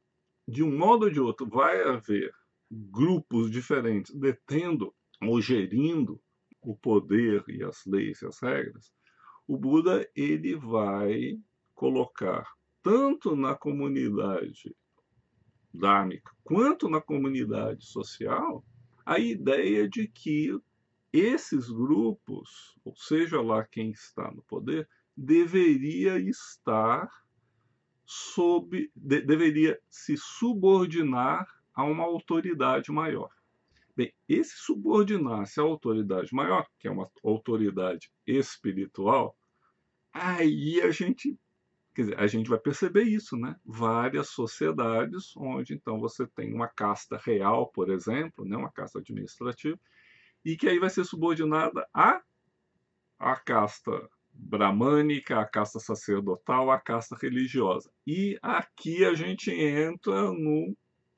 de 0.46 0.62
um 0.62 0.76
modo 0.76 1.04
ou 1.04 1.10
de 1.10 1.20
outro 1.20 1.48
vai 1.48 1.82
haver 1.82 2.32
grupos 2.70 3.50
diferentes 3.50 4.14
detendo 4.14 4.94
ou 5.22 5.40
gerindo 5.40 6.20
o 6.62 6.76
poder 6.76 7.44
e 7.48 7.62
as 7.62 7.84
leis 7.86 8.20
e 8.22 8.26
as 8.26 8.40
regras, 8.40 8.92
o 9.46 9.56
Buda 9.56 10.08
ele 10.14 10.54
vai 10.56 11.38
colocar 11.74 12.46
tanto 12.82 13.34
na 13.34 13.54
comunidade 13.54 14.76
dharmica 15.72 16.32
quanto 16.42 16.88
na 16.88 17.00
comunidade 17.00 17.84
social 17.84 18.64
a 19.04 19.18
ideia 19.18 19.88
de 19.88 20.06
que 20.08 20.56
esses 21.12 21.70
grupos, 21.70 22.78
ou 22.84 22.94
seja 22.94 23.40
lá 23.40 23.64
quem 23.64 23.90
está 23.90 24.30
no 24.30 24.42
poder, 24.42 24.88
deveria 25.16 26.18
estar 26.18 27.10
sob, 28.06 28.90
de, 28.94 29.20
deveria 29.20 29.78
se 29.88 30.16
subordinar 30.16 31.46
a 31.74 31.84
uma 31.84 32.04
autoridade 32.04 32.90
maior. 32.90 33.30
Bem, 33.96 34.12
esse 34.28 34.56
subordinar-se 34.56 35.60
à 35.60 35.62
autoridade 35.62 36.34
maior, 36.34 36.66
que 36.78 36.88
é 36.88 36.90
uma 36.90 37.10
autoridade 37.22 38.10
espiritual, 38.26 39.36
aí 40.12 40.80
a 40.80 40.90
gente, 40.90 41.38
quer 41.94 42.02
dizer, 42.02 42.18
a 42.18 42.26
gente 42.26 42.48
vai 42.48 42.58
perceber 42.58 43.02
isso, 43.02 43.36
né? 43.36 43.56
Várias 43.64 44.30
sociedades 44.30 45.36
onde 45.36 45.74
então 45.74 46.00
você 46.00 46.26
tem 46.26 46.52
uma 46.54 46.68
casta 46.68 47.16
real, 47.16 47.68
por 47.68 47.90
exemplo, 47.90 48.44
né, 48.44 48.56
uma 48.56 48.72
casta 48.72 49.00
administrativa, 49.00 49.78
e 50.44 50.56
que 50.56 50.68
aí 50.68 50.78
vai 50.78 50.90
ser 50.90 51.04
subordinada 51.04 51.86
à 51.92 52.22
a 53.18 53.36
casta 53.36 54.08
bramânica, 54.32 55.38
a 55.38 55.44
casta 55.44 55.78
sacerdotal, 55.78 56.70
a 56.70 56.80
casta 56.80 57.14
religiosa. 57.14 57.90
E 58.06 58.38
aqui 58.40 59.04
a 59.04 59.14
gente 59.14 59.50
entra 59.50 60.32
num 60.32 60.74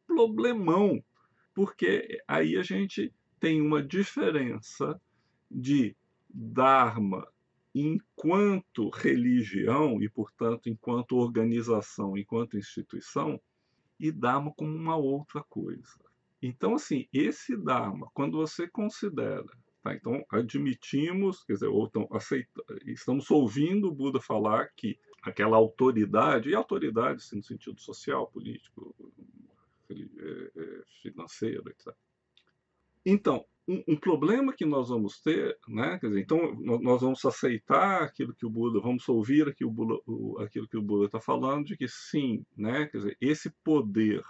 problemão, 0.06 1.02
porque 1.54 2.20
aí 2.26 2.56
a 2.56 2.62
gente 2.62 3.14
tem 3.38 3.60
uma 3.60 3.82
diferença 3.82 5.00
de 5.50 5.96
Dharma 6.28 7.26
enquanto 7.74 8.90
religião 8.90 10.02
e, 10.02 10.08
portanto, 10.08 10.68
enquanto 10.68 11.16
organização, 11.16 12.16
enquanto 12.16 12.58
instituição, 12.58 13.40
e 13.98 14.10
Dharma 14.10 14.52
como 14.56 14.74
uma 14.74 14.96
outra 14.96 15.42
coisa. 15.42 16.01
Então, 16.42 16.74
assim, 16.74 17.06
esse 17.12 17.56
Dharma, 17.56 18.10
quando 18.12 18.36
você 18.36 18.66
considera, 18.66 19.46
tá? 19.82 19.94
então 19.94 20.24
admitimos, 20.28 21.44
quer 21.44 21.52
dizer, 21.52 21.68
ou 21.68 21.86
então, 21.86 22.08
aceita, 22.10 22.62
estamos 22.84 23.30
ouvindo 23.30 23.88
o 23.88 23.94
Buda 23.94 24.20
falar 24.20 24.68
que 24.76 24.98
aquela 25.22 25.56
autoridade, 25.56 26.50
e 26.50 26.54
autoridade 26.54 27.18
assim, 27.18 27.36
no 27.36 27.44
sentido 27.44 27.80
social, 27.80 28.26
político, 28.26 28.94
é, 29.88 29.94
é, 29.94 30.82
financeiro, 31.00 31.70
etc. 31.70 31.94
Então, 33.06 33.44
um, 33.68 33.82
um, 33.88 33.96
problema 33.96 34.52
que 34.52 34.64
nós 34.64 34.88
vamos 34.88 35.20
ter, 35.20 35.56
né? 35.68 35.98
Dizer, 36.02 36.20
então 36.20 36.54
nós 36.60 37.00
vamos 37.00 37.24
aceitar 37.24 38.02
aquilo 38.02 38.34
que 38.34 38.44
o 38.44 38.50
Buda, 38.50 38.80
vamos 38.80 39.08
ouvir 39.08 39.48
aquilo, 39.48 39.70
o 39.70 39.72
Buda, 39.72 40.44
aquilo 40.44 40.66
que 40.66 40.76
o 40.76 40.82
Buda 40.82 41.06
está 41.06 41.20
falando, 41.20 41.66
de 41.66 41.76
que 41.76 41.86
sim, 41.86 42.44
né? 42.56 42.86
Quer 42.86 42.98
dizer, 42.98 43.16
esse 43.20 43.50
poder, 43.62 44.22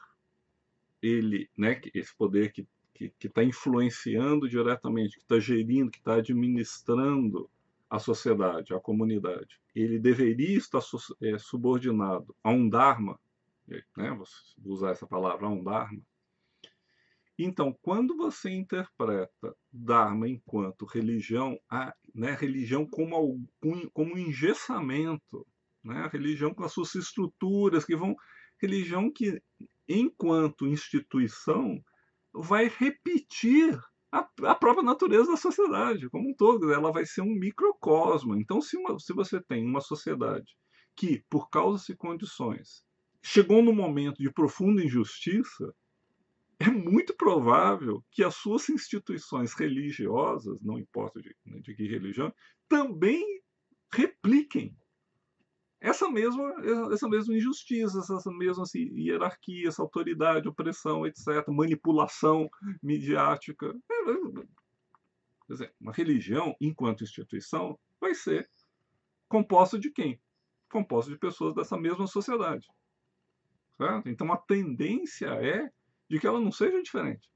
ele, 1.02 1.50
né? 1.56 1.80
Esse 1.94 2.14
poder 2.16 2.52
que 2.52 2.66
que 2.94 3.26
está 3.26 3.42
influenciando 3.42 4.48
diretamente, 4.48 5.16
que 5.16 5.22
está 5.22 5.40
gerindo, 5.40 5.90
que 5.90 5.98
está 5.98 6.14
administrando 6.16 7.50
a 7.90 7.98
sociedade, 7.98 8.72
a 8.72 8.78
comunidade, 8.78 9.60
ele 9.74 9.98
deveria 9.98 10.56
estar 10.56 10.78
é, 11.20 11.36
subordinado 11.36 12.32
a 12.44 12.50
um 12.50 12.68
Dharma 12.68 13.18
né, 13.96 14.10
vou 14.10 14.72
usar 14.72 14.90
essa 14.90 15.06
palavra, 15.06 15.48
um 15.48 15.62
Dharma. 15.62 16.00
Então, 17.38 17.76
quando 17.82 18.16
você 18.16 18.50
interpreta 18.50 19.56
Dharma 19.72 20.28
enquanto 20.28 20.84
religião, 20.84 21.58
a 21.68 21.94
né, 22.14 22.36
religião 22.38 22.86
como, 22.86 23.14
algum, 23.14 23.88
como 23.92 24.14
um 24.14 24.18
engessamento, 24.18 25.46
né, 25.82 26.02
a 26.02 26.08
religião 26.08 26.52
com 26.52 26.64
as 26.64 26.72
suas 26.72 26.94
estruturas, 26.94 27.84
que 27.84 27.96
vão. 27.96 28.14
Religião 28.58 29.10
que, 29.10 29.42
enquanto 29.92 30.66
instituição, 30.66 31.80
vai 32.32 32.68
repetir 32.68 33.78
a, 34.10 34.28
a, 34.44 34.54
própria 34.54 34.82
natureza 34.82 35.30
da 35.30 35.36
sociedade 35.36 36.08
como 36.10 36.30
um 36.30 36.34
todo. 36.34 36.72
Ela 36.72 36.92
vai 36.92 37.04
ser 37.04 37.22
um 37.22 37.34
microcosmo. 37.34 38.36
Então, 38.36 38.60
se, 38.60 38.76
uma, 38.76 38.98
se 38.98 39.12
você 39.12 39.40
tem 39.42 39.64
uma 39.64 39.80
sociedade 39.80 40.56
que, 40.96 41.24
por 41.30 41.48
causas 41.48 41.88
e 41.88 41.96
condições, 41.96 42.84
chegou 43.22 43.62
no 43.62 43.72
momento 43.72 44.22
de 44.22 44.32
profunda 44.32 44.84
injustiça, 44.84 45.72
é 46.58 46.70
muito 46.70 47.14
provável 47.16 48.04
que 48.10 48.22
as 48.22 48.36
suas 48.36 48.68
instituições 48.68 49.52
religiosas, 49.54 50.60
não 50.62 50.78
importa 50.78 51.20
de, 51.20 51.34
né, 51.44 51.58
de 51.60 51.74
que 51.74 51.88
religião, 51.88 52.32
também 52.68 53.24
repliquem 53.92 54.76
essa 55.82 56.08
mesma, 56.08 56.54
essa 56.92 57.08
mesma 57.08 57.34
injustiça, 57.34 57.98
essa 57.98 58.30
mesma 58.30 58.62
assim, 58.62 58.88
hierarquia, 58.94 59.66
essa 59.66 59.82
autoridade, 59.82 60.48
opressão, 60.48 61.04
etc., 61.04 61.44
manipulação 61.48 62.48
midiática. 62.80 63.66
É, 63.90 64.10
é, 64.10 64.14
quer 65.46 65.52
dizer, 65.52 65.74
uma 65.80 65.92
religião, 65.92 66.54
enquanto 66.60 67.02
instituição, 67.02 67.76
vai 68.00 68.14
ser 68.14 68.48
composta 69.28 69.76
de 69.76 69.90
quem? 69.90 70.20
Composta 70.70 71.10
de 71.10 71.18
pessoas 71.18 71.52
dessa 71.52 71.76
mesma 71.76 72.06
sociedade. 72.06 72.68
Certo? 73.76 74.08
Então 74.08 74.32
a 74.32 74.36
tendência 74.36 75.26
é 75.26 75.68
de 76.08 76.20
que 76.20 76.26
ela 76.28 76.40
não 76.40 76.52
seja 76.52 76.80
diferente. 76.80 77.28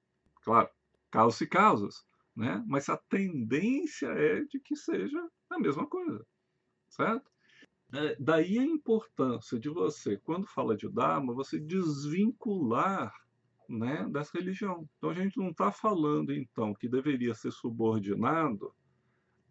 Claro, 0.42 0.70
casos 1.10 1.40
e 1.40 1.48
casos, 1.48 2.06
né? 2.36 2.62
mas 2.68 2.88
a 2.88 2.96
tendência 2.96 4.06
é 4.06 4.44
de 4.44 4.60
que 4.60 4.76
seja 4.76 5.18
a 5.50 5.58
mesma 5.58 5.84
coisa. 5.84 6.24
Certo? 6.88 7.28
É, 7.92 8.16
daí 8.18 8.58
a 8.58 8.64
importância 8.64 9.58
de 9.58 9.68
você, 9.68 10.16
quando 10.18 10.46
fala 10.46 10.76
de 10.76 10.88
Dharma, 10.88 11.32
você 11.32 11.58
desvincular 11.58 13.12
né, 13.68 14.06
dessa 14.10 14.38
religião. 14.38 14.88
Então 14.98 15.10
a 15.10 15.14
gente 15.14 15.36
não 15.38 15.50
está 15.50 15.70
falando 15.70 16.32
então 16.32 16.74
que 16.74 16.88
deveria 16.88 17.34
ser 17.34 17.52
subordinado 17.52 18.72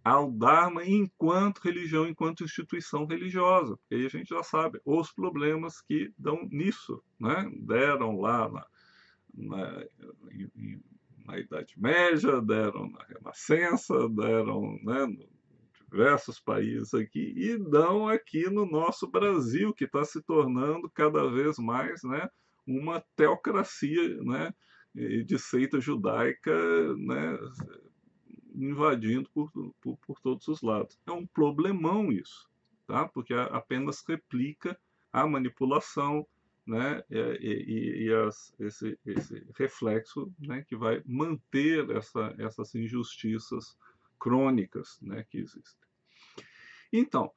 ao 0.04 0.32
Dharma 0.32 0.86
enquanto 0.86 1.60
religião, 1.60 2.08
enquanto 2.08 2.43
instituição 2.43 3.06
religiosa. 3.06 3.76
Porque 3.78 3.95
aí 3.95 4.06
a 4.06 4.10
gente 4.10 4.30
já 4.30 4.43
sabe 4.43 4.80
os 4.86 5.12
problemas 5.12 5.82
que 5.82 6.13
dão 6.17 6.48
nisso, 6.52 7.04
né? 7.19 7.50
deram 7.62 8.19
lá 8.19 8.50
na, 8.50 8.67
na, 9.34 9.86
na 11.26 11.39
Idade 11.39 11.74
Média, 11.78 12.39
deram 12.41 12.89
na 12.89 13.04
Renascença, 13.06 14.08
deram 14.10 14.80
né, 14.84 15.06
em 15.06 15.35
diversos 15.95 16.41
países 16.41 16.93
aqui, 16.93 17.34
e 17.38 17.58
dão 17.58 18.10
aqui 18.10 18.49
no 18.49 18.65
nosso 18.65 19.08
Brasil, 19.08 19.73
que 19.73 19.86
está 19.86 20.03
se 20.03 20.21
tornando 20.21 20.89
cada 20.89 21.25
vez 21.31 21.58
mais 21.58 22.03
né, 22.03 22.29
uma 22.67 23.01
teocracia 23.15 24.21
né, 24.21 24.53
de 24.93 25.39
seita 25.39 25.79
judaica 25.79 26.51
né, 26.97 27.39
invadindo 28.53 29.29
por, 29.34 29.49
por, 29.81 29.97
por 30.05 30.19
todos 30.19 30.45
os 30.49 30.62
lados. 30.62 30.99
É 31.08 31.12
um 31.13 31.25
problemão 31.25 32.12
isso, 32.12 32.49
tá? 32.86 33.08
porque 33.08 33.34
apenas 33.34 34.03
replica 34.05 34.77
a 35.13 35.25
manipulação 35.25 36.27
né, 36.67 37.01
e, 37.10 37.17
e, 37.17 38.03
e 38.08 38.13
as, 38.13 38.53
esse, 38.60 38.99
esse, 39.05 39.47
reflexo 39.55 40.29
né, 40.39 40.62
que 40.67 40.75
vai 40.75 41.01
manter 41.05 41.89
essa, 41.91 42.36
essas 42.38 42.75
injustiças 42.75 43.77
crônicas 44.19 44.99
né, 45.01 45.23
que 45.29 45.38
existem. 45.38 45.85
Então, 46.91 47.32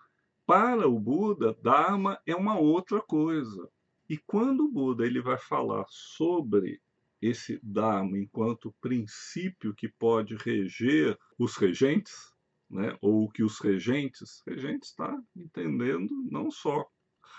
para 0.46 0.88
o 0.88 0.98
Buda, 0.98 1.56
Dharma 1.62 2.20
é 2.26 2.34
uma 2.34 2.58
outra 2.58 3.00
coisa. 3.00 3.68
E 4.08 4.16
quando 4.16 4.64
o 4.64 4.70
Buda 4.70 5.04
ele 5.04 5.20
vai 5.20 5.36
falar 5.36 5.84
sobre 5.88 6.80
esse 7.20 7.60
Dharma 7.62 8.16
enquanto 8.16 8.74
princípio 8.80 9.74
que 9.74 9.88
pode 9.88 10.36
reger 10.36 11.18
os 11.38 11.56
regentes, 11.56 12.32
né, 12.70 12.96
ou 13.00 13.28
que 13.30 13.42
os 13.42 13.58
regentes, 13.58 14.42
regentes 14.46 14.90
está 14.90 15.16
entendendo 15.36 16.14
não 16.30 16.50
só 16.50 16.86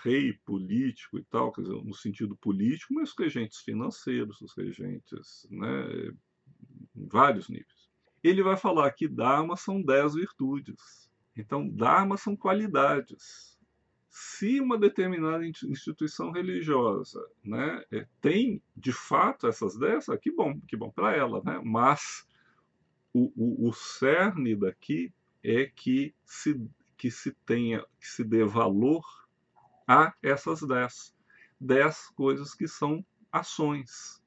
rei 0.04 0.32
político 0.44 1.18
e 1.18 1.24
tal, 1.24 1.52
quer 1.52 1.62
dizer, 1.62 1.84
no 1.84 1.94
sentido 1.94 2.36
político, 2.36 2.94
mas 2.94 3.10
os 3.10 3.18
regentes 3.18 3.58
financeiros, 3.58 4.40
os 4.40 4.54
regentes, 4.56 5.46
né, 5.50 6.12
em 6.94 7.06
vários 7.06 7.48
níveis. 7.48 7.90
Ele 8.22 8.42
vai 8.42 8.56
falar 8.56 8.90
que 8.92 9.08
Dharma 9.08 9.56
são 9.56 9.82
dez 9.82 10.14
virtudes. 10.14 11.09
Então, 11.40 11.68
Dharma 11.68 12.16
são 12.16 12.36
qualidades. 12.36 13.58
Se 14.08 14.60
uma 14.60 14.76
determinada 14.76 15.46
instituição 15.46 16.30
religiosa 16.30 17.24
né, 17.44 17.82
é, 17.92 18.06
tem, 18.20 18.62
de 18.76 18.92
fato, 18.92 19.46
essas 19.46 19.78
dez, 19.78 20.08
ah, 20.08 20.18
que 20.18 20.30
bom, 20.30 20.60
que 20.66 20.76
bom 20.76 20.90
para 20.90 21.16
ela, 21.16 21.40
né? 21.44 21.60
mas 21.64 22.26
o, 23.14 23.32
o, 23.36 23.68
o 23.68 23.72
cerne 23.72 24.56
daqui 24.56 25.12
é 25.42 25.66
que 25.66 26.14
se, 26.24 26.60
que 26.96 27.10
se 27.10 27.32
tenha, 27.46 27.84
que 28.00 28.06
se 28.06 28.24
dê 28.24 28.44
valor 28.44 29.04
a 29.86 30.12
essas 30.22 30.60
dez. 30.62 31.14
Dez 31.60 32.08
coisas 32.10 32.54
que 32.54 32.66
são 32.66 33.04
ações, 33.30 34.22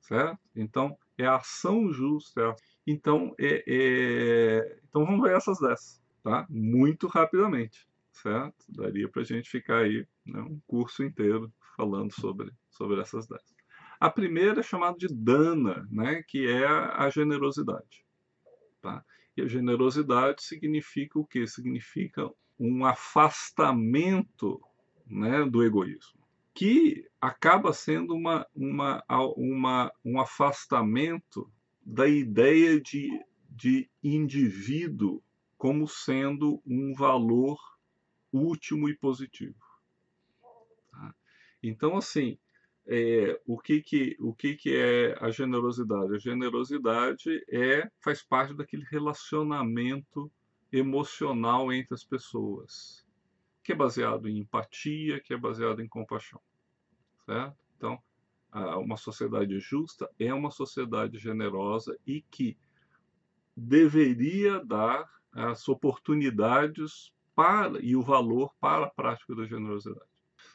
certo? 0.00 0.38
Então, 0.54 0.96
é 1.16 1.26
a 1.26 1.36
ação 1.36 1.92
justa. 1.92 2.40
É 2.40 2.54
então, 2.86 3.34
é, 3.38 3.64
é... 3.66 4.80
então, 4.88 5.04
vamos 5.04 5.22
ver 5.22 5.36
essas 5.36 5.58
dez, 5.58 6.00
tá? 6.28 6.46
Muito 6.50 7.06
rapidamente, 7.06 7.88
certo? 8.12 8.66
Daria 8.68 9.08
para 9.08 9.22
a 9.22 9.24
gente 9.24 9.48
ficar 9.48 9.78
aí 9.78 10.06
né, 10.26 10.40
um 10.42 10.60
curso 10.66 11.02
inteiro 11.02 11.50
falando 11.74 12.12
sobre, 12.12 12.52
sobre 12.70 13.00
essas 13.00 13.26
dez. 13.26 13.56
A 13.98 14.10
primeira 14.10 14.60
é 14.60 14.62
chamada 14.62 14.98
de 14.98 15.08
dana, 15.08 15.88
né, 15.90 16.22
que 16.28 16.46
é 16.46 16.66
a 16.66 17.08
generosidade. 17.08 18.04
Tá? 18.82 19.02
E 19.36 19.40
a 19.40 19.48
generosidade 19.48 20.42
significa 20.42 21.18
o 21.18 21.24
quê? 21.24 21.46
Significa 21.46 22.30
um 22.60 22.84
afastamento 22.84 24.60
né, 25.06 25.46
do 25.46 25.64
egoísmo, 25.64 26.20
que 26.52 27.06
acaba 27.18 27.72
sendo 27.72 28.14
uma, 28.14 28.46
uma, 28.54 29.02
uma, 29.34 29.92
um 30.04 30.20
afastamento 30.20 31.50
da 31.82 32.06
ideia 32.06 32.78
de, 32.78 33.08
de 33.48 33.88
indivíduo 34.02 35.22
como 35.58 35.88
sendo 35.88 36.62
um 36.64 36.94
valor 36.94 37.58
último 38.32 38.88
e 38.88 38.96
positivo. 38.96 39.58
Tá? 40.90 41.14
Então, 41.62 41.96
assim, 41.96 42.38
é, 42.86 43.38
o, 43.44 43.58
que, 43.58 43.82
que, 43.82 44.16
o 44.20 44.32
que, 44.32 44.54
que 44.54 44.74
é 44.74 45.18
a 45.20 45.30
generosidade? 45.30 46.14
A 46.14 46.18
generosidade 46.18 47.44
é, 47.50 47.90
faz 48.02 48.22
parte 48.22 48.54
daquele 48.54 48.84
relacionamento 48.84 50.30
emocional 50.72 51.72
entre 51.72 51.94
as 51.94 52.04
pessoas 52.04 53.04
que 53.62 53.72
é 53.72 53.74
baseado 53.74 54.26
em 54.28 54.38
empatia, 54.38 55.20
que 55.20 55.34
é 55.34 55.36
baseado 55.36 55.82
em 55.82 55.88
compaixão. 55.88 56.40
Certo? 57.26 57.54
Então, 57.76 58.02
uma 58.82 58.96
sociedade 58.96 59.60
justa 59.60 60.10
é 60.18 60.32
uma 60.32 60.50
sociedade 60.50 61.18
generosa 61.18 61.98
e 62.06 62.22
que 62.22 62.56
deveria 63.54 64.64
dar 64.64 65.06
as 65.38 65.68
oportunidades 65.68 67.12
para 67.34 67.80
e 67.80 67.94
o 67.94 68.02
valor 68.02 68.52
para 68.60 68.86
a 68.86 68.90
prática 68.90 69.34
da 69.34 69.46
generosidade. 69.46 70.00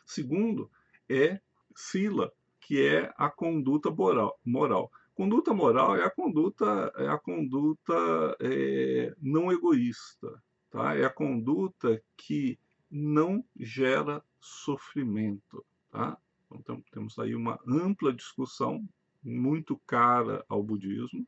Segundo, 0.06 0.70
é 1.10 1.40
sila, 1.76 2.32
que 2.60 2.86
é 2.86 3.14
a 3.18 3.30
conduta 3.30 3.90
moral. 3.90 4.38
moral. 4.46 4.92
Conduta 5.16 5.54
moral 5.54 5.96
é 5.96 6.04
a 6.04 6.10
conduta, 6.10 6.92
é 6.98 7.08
a 7.08 7.18
conduta 7.18 7.94
é, 8.42 9.14
não 9.22 9.52
egoísta, 9.52 10.42
tá? 10.70 10.96
É 10.96 11.06
a 11.06 11.10
conduta 11.10 12.02
que 12.18 12.60
não 12.90 13.46
gera 13.58 14.24
sofrimento. 14.40 15.64
Tá? 15.92 16.18
Então, 16.52 16.84
temos 16.92 17.18
aí 17.18 17.36
uma 17.36 17.60
ampla 17.68 18.14
discussão, 18.14 18.84
muito 19.24 19.80
cara 19.88 20.44
ao 20.50 20.62
budismo, 20.62 21.26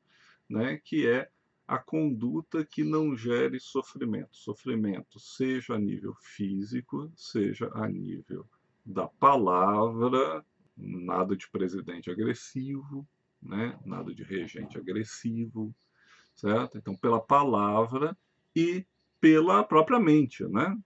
né, 0.49 0.77
que 0.83 1.07
é 1.07 1.29
a 1.67 1.77
conduta 1.77 2.63
que 2.63 2.83
não 2.83 3.15
gere 3.17 3.59
sofrimento. 3.59 4.35
Sofrimento, 4.35 5.19
seja 5.19 5.75
a 5.75 5.79
nível 5.79 6.13
físico, 6.15 7.11
seja 7.15 7.69
a 7.73 7.87
nível 7.87 8.45
da 8.85 9.07
palavra, 9.07 10.45
nada 10.77 11.35
de 11.35 11.49
presidente 11.49 12.11
agressivo, 12.11 13.07
né? 13.41 13.79
nada 13.83 14.13
de 14.13 14.23
regente 14.23 14.77
agressivo, 14.77 15.73
certo? 16.35 16.77
Então, 16.77 16.95
pela 16.95 17.19
palavra 17.19 18.15
e 18.55 18.85
pela 19.19 19.63
própria 19.63 19.99
mente, 19.99 20.43
né? 20.45 20.77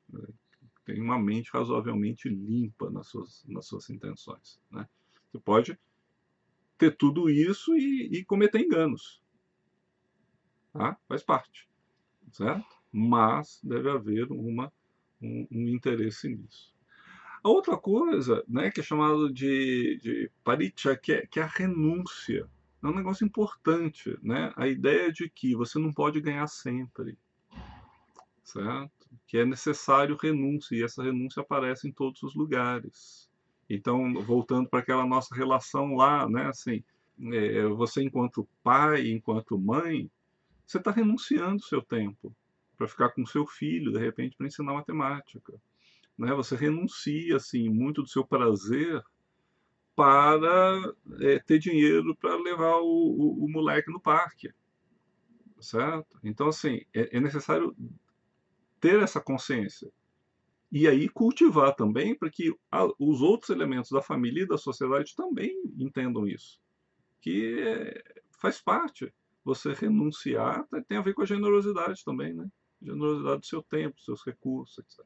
tem 0.86 1.02
uma 1.02 1.20
mente 1.20 1.52
razoavelmente 1.52 2.30
limpa 2.30 2.89
nas 2.89 3.08
suas, 3.08 3.44
nas 3.48 3.68
suas 3.68 3.89
intenções. 3.89 4.62
Né? 4.72 4.88
Você 5.30 5.39
pode 5.39 5.80
ter 6.78 6.96
tudo 6.96 7.30
isso 7.30 7.76
e, 7.76 8.10
e 8.12 8.24
cometer 8.24 8.60
enganos. 8.60 9.22
Tá? 10.73 10.97
Faz 11.08 11.23
parte. 11.23 11.67
Certo? 12.32 12.65
Mas 12.91 13.60
deve 13.63 13.89
haver 13.89 14.32
uma, 14.32 14.71
um, 15.21 15.47
um 15.51 15.67
interesse 15.67 16.29
nisso. 16.29 16.73
A 17.43 17.49
outra 17.49 17.77
coisa, 17.77 18.43
né, 18.47 18.69
que 18.69 18.82
é 18.82 18.84
chamado 18.84 19.32
de, 19.32 19.97
de 20.01 20.32
paricha, 20.43 20.95
que 20.95 21.13
é, 21.13 21.25
que 21.25 21.39
é 21.39 21.43
a 21.43 21.47
renúncia. 21.47 22.49
É 22.84 22.88
um 22.88 22.95
negócio 22.95 23.25
importante, 23.25 24.17
né? 24.21 24.53
A 24.55 24.67
ideia 24.67 25.12
de 25.12 25.29
que 25.29 25.55
você 25.55 25.79
não 25.79 25.91
pode 25.91 26.21
ganhar 26.21 26.47
sempre, 26.47 27.17
certo? 28.43 28.99
que 29.27 29.38
é 29.38 29.45
necessário 29.45 30.17
renúncia, 30.21 30.75
e 30.75 30.84
essa 30.84 31.03
renúncia 31.03 31.41
aparece 31.41 31.88
em 31.88 31.91
todos 31.91 32.21
os 32.23 32.36
lugares. 32.36 33.29
Então, 33.69 34.13
voltando 34.23 34.67
para 34.67 34.79
aquela 34.79 35.05
nossa 35.05 35.36
relação 35.36 35.95
lá, 35.95 36.27
né, 36.27 36.47
assim, 36.47 36.84
é, 37.32 37.63
você 37.67 38.01
enquanto 38.03 38.47
pai, 38.63 39.10
enquanto 39.12 39.58
mãe, 39.58 40.10
você 40.69 40.77
está 40.77 40.91
renunciando 40.91 41.63
seu 41.63 41.82
tempo 41.82 42.32
para 42.77 42.88
ficar 42.88 43.10
com 43.10 43.25
seu 43.25 43.43
filho, 43.47 43.91
de 43.91 43.97
repente, 43.97 44.38
para 44.38 44.45
ensinar 44.45 44.73
matemática. 44.73 45.60
Né? 46.15 46.32
Você 46.36 46.55
renuncia, 46.55 47.38
assim, 47.38 47.67
muito 47.67 48.03
do 48.03 48.08
seu 48.08 48.23
prazer 48.23 49.03
para 49.95 50.93
é, 51.21 51.39
ter 51.39 51.58
dinheiro 51.58 52.15
para 52.15 52.36
levar 52.36 52.77
o, 52.77 52.86
o, 52.86 53.45
o, 53.45 53.49
moleque 53.49 53.91
no 53.91 53.99
parque, 53.99 54.53
certo? 55.60 56.19
Então, 56.23 56.49
assim, 56.49 56.82
é, 56.93 57.17
é 57.17 57.19
necessário 57.19 57.75
ter 58.79 59.01
essa 59.01 59.19
consciência. 59.19 59.91
E 60.71 60.88
aí 60.88 61.10
cultivar 61.10 61.75
também 61.75 62.13
para 62.13 62.29
que 62.29 62.53
os 62.99 63.21
outros 63.21 63.49
elementos 63.49 63.89
da 63.89 64.03
família 64.03 64.43
e 64.43 64.47
da 64.47 64.58
sociedade 64.58 65.15
também 65.15 65.51
entendam 65.79 66.27
isso. 66.27 66.62
Que 67.19 67.59
é, 67.59 68.03
faz 68.38 68.61
parte. 68.61 69.11
Você 69.50 69.74
renunciar 69.74 70.64
tem 70.88 71.00
a 71.00 71.02
ver 71.02 71.16
com 71.16 71.24
a 71.24 71.26
generosidade 71.26 72.04
também, 72.06 72.34
né? 72.34 72.47
Generosidade 72.80 73.39
do 73.41 73.45
seu 73.47 73.64
tempo, 73.64 73.95
dos 73.95 74.06
seus 74.06 74.24
recursos, 74.24 74.78
etc. 74.78 75.04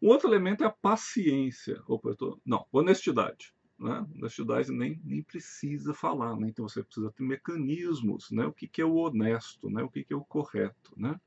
Um 0.00 0.08
outro 0.08 0.28
elemento 0.28 0.62
é 0.62 0.66
a 0.66 0.70
paciência. 0.70 1.82
Opa, 1.88 2.14
tô... 2.14 2.40
Não, 2.46 2.64
honestidade. 2.70 3.52
Né? 3.76 4.06
Honestidade 4.14 4.70
nem, 4.70 5.00
nem 5.04 5.22
precisa 5.24 5.92
falar, 5.92 6.36
né? 6.36 6.48
então 6.48 6.68
você 6.68 6.84
precisa 6.84 7.10
ter 7.10 7.24
mecanismos, 7.24 8.30
né? 8.30 8.46
o 8.46 8.52
que, 8.52 8.68
que 8.68 8.80
é 8.80 8.84
o 8.84 8.94
honesto, 8.94 9.68
né? 9.68 9.82
o 9.82 9.90
que, 9.90 10.04
que 10.04 10.12
é 10.12 10.16
o 10.16 10.24
correto. 10.24 10.92
Né? 10.96 11.20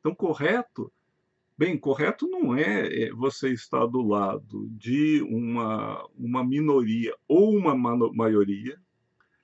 Então, 0.00 0.14
correto, 0.14 0.90
bem, 1.58 1.78
correto 1.78 2.26
não 2.26 2.56
é, 2.56 3.02
é 3.02 3.12
você 3.12 3.50
estar 3.52 3.84
do 3.84 4.00
lado 4.00 4.66
de 4.70 5.20
uma, 5.22 6.06
uma 6.14 6.42
minoria 6.42 7.14
ou 7.28 7.54
uma 7.54 7.74
maioria, 8.14 8.80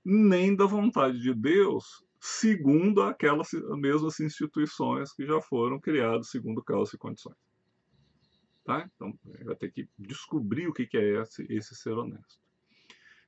nem 0.05 0.55
da 0.55 0.66
vontade 0.66 1.20
de 1.20 1.34
Deus, 1.34 2.05
segundo 2.20 3.03
aquelas 3.03 3.50
mesmas 3.76 4.20
instituições 4.20 5.12
que 5.12 5.26
já 5.26 5.40
foram 5.40 5.80
criadas 5.80 6.30
segundo 6.30 6.62
causas 6.62 6.94
e 6.94 6.98
condições. 6.98 7.36
Tá? 8.64 8.88
Então, 8.94 9.18
vai 9.44 9.57
ter 9.57 9.72
que 9.72 9.88
descobrir 9.98 10.68
o 10.68 10.72
que 10.72 10.88
é 10.96 11.20
esse, 11.20 11.44
esse 11.50 11.74
ser 11.74 11.92
honesto. 11.92 12.40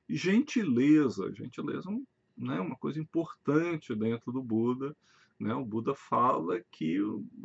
Gentileza. 0.07 1.33
Gentileza 1.33 1.89
né, 2.37 2.59
uma 2.59 2.75
coisa 2.77 2.99
importante 2.99 3.95
dentro 3.95 4.31
do 4.31 4.41
Buda. 4.41 4.95
Né? 5.39 5.53
O 5.53 5.65
Buda 5.65 5.93
fala 5.93 6.61
que 6.71 6.97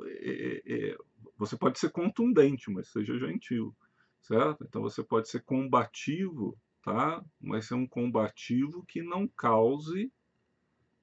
é, 0.04 0.62
é, 0.64 0.98
você 1.36 1.56
pode 1.56 1.78
ser 1.78 1.90
contundente, 1.90 2.70
mas 2.70 2.88
seja 2.88 3.18
gentil, 3.18 3.74
certo? 4.20 4.64
Então 4.64 4.82
você 4.82 5.02
pode 5.02 5.28
ser 5.28 5.42
combativo, 5.42 6.56
tá? 6.82 7.24
Mas 7.40 7.66
ser 7.66 7.74
um 7.74 7.86
combativo 7.86 8.84
que 8.86 9.02
não 9.02 9.28
cause 9.28 10.12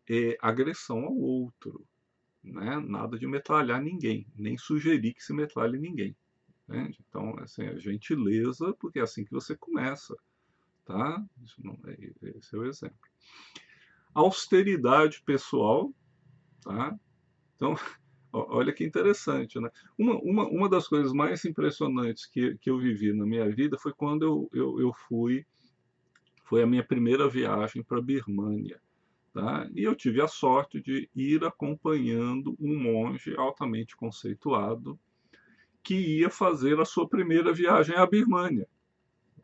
é, 0.10 0.38
agressão 0.42 1.04
ao 1.04 1.16
outro, 1.16 1.86
né? 2.44 2.78
Nada 2.80 3.18
de 3.18 3.28
metralhar 3.28 3.82
ninguém, 3.82 4.26
nem 4.36 4.58
sugerir 4.58 5.14
que 5.14 5.24
se 5.24 5.34
metralhe 5.34 5.78
ninguém. 5.78 6.16
Entende? 6.68 7.00
Então, 7.08 7.38
assim, 7.40 7.64
a 7.64 7.78
gentileza, 7.78 8.74
porque 8.80 9.00
é 9.00 9.04
assim 9.04 9.24
que 9.24 9.32
você 9.32 9.56
começa, 9.56 10.16
tá? 10.86 11.24
Não, 11.60 11.78
é, 11.86 12.14
esse 12.38 12.56
é 12.56 12.60
o 12.60 12.66
exemplo. 12.66 12.98
Austeridade 14.14 15.22
pessoal, 15.24 15.94
tá? 16.62 16.98
Então, 17.56 17.74
olha 18.34 18.74
que 18.74 18.84
interessante, 18.84 19.60
né? 19.60 19.70
Uma, 19.98 20.16
uma, 20.20 20.48
uma 20.48 20.70
das 20.70 20.88
coisas 20.88 21.14
mais 21.14 21.44
impressionantes 21.46 22.26
que, 22.26 22.58
que 22.58 22.70
eu 22.70 22.78
vivi 22.78 23.14
na 23.14 23.26
minha 23.26 23.50
vida 23.50 23.78
foi 23.78 23.94
quando 23.94 24.24
eu, 24.24 24.50
eu, 24.54 24.80
eu 24.82 24.94
fui, 25.08 25.46
foi 26.48 26.64
a 26.64 26.68
minha 26.68 26.84
primeira 26.84 27.28
viagem 27.28 27.84
para 27.84 27.98
a 27.98 28.02
Birmânia. 28.02 28.80
Tá? 29.34 29.70
E 29.76 29.84
eu 29.84 29.94
tive 29.94 30.22
a 30.22 30.28
sorte 30.28 30.82
de 30.82 31.10
ir 31.14 31.44
acompanhando 31.44 32.56
um 32.60 32.82
monge 32.82 33.36
altamente 33.36 33.96
conceituado 33.96 34.98
que 35.84 35.96
ia 35.96 36.30
fazer 36.30 36.80
a 36.80 36.86
sua 36.86 37.08
primeira 37.08 37.54
viagem 37.54 37.96
à 37.96 38.06
Birmânia, 38.06 38.68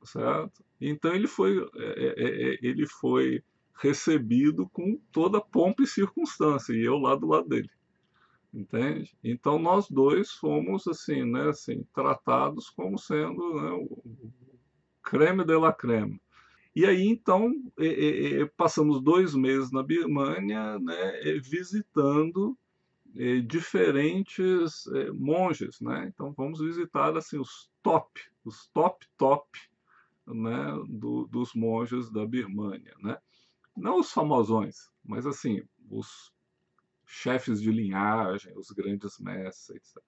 certo? 0.04 0.64
Então 0.82 1.14
ele 1.14 1.28
foi, 1.28 1.58
é, 1.76 2.06
é, 2.06 2.54
é 2.54 2.60
ele 2.62 2.88
foi 2.88 3.44
recebido 3.76 4.68
com 4.70 5.00
toda 5.12 5.40
pompa 5.40 5.84
e 5.84 5.88
circunstância, 5.88 6.74
e 6.74 6.84
eu 6.84 6.98
lá 6.98 7.16
do 7.16 7.28
lado 7.28 7.48
dele. 7.48 7.70
Entende? 8.54 9.16
Então 9.24 9.58
nós 9.58 9.90
dois 9.90 10.32
fomos 10.32 10.88
assim, 10.88 11.24
né, 11.24 11.50
assim, 11.50 11.86
tratados 11.94 12.70
como 12.70 12.98
sendo 12.98 13.62
né, 13.62 13.72
o 13.72 14.32
creme 15.02 15.44
de 15.46 15.56
la 15.56 15.72
creme. 15.72 16.20
E 16.76 16.86
aí, 16.86 17.06
então, 17.06 17.52
é, 17.78 18.42
é, 18.42 18.46
passamos 18.58 19.02
dois 19.02 19.36
meses 19.36 19.72
na 19.72 19.84
Birmânia, 19.84 20.80
né, 20.80 21.22
visitando 21.40 22.58
é, 23.16 23.40
diferentes 23.42 24.86
monges, 25.14 25.80
né? 25.80 26.12
Então, 26.12 26.34
vamos 26.34 26.60
visitar 26.60 27.16
assim 27.16 27.38
os 27.38 27.70
top, 27.84 28.20
os 28.44 28.68
top 28.74 29.06
top, 29.18 29.60
né, 30.26 30.84
do, 30.90 31.28
dos 31.28 31.54
monges 31.54 32.10
da 32.10 32.26
Birmânia, 32.26 32.96
né? 33.00 33.20
Não 33.78 34.00
os 34.00 34.12
famosões, 34.12 34.90
mas 35.04 35.28
assim 35.28 35.62
os 35.92 36.34
chefes 37.06 37.62
de 37.62 37.72
linhagem, 37.72 38.58
os 38.58 38.72
grandes 38.72 39.20
mestres, 39.20 39.70
etc. 39.78 40.04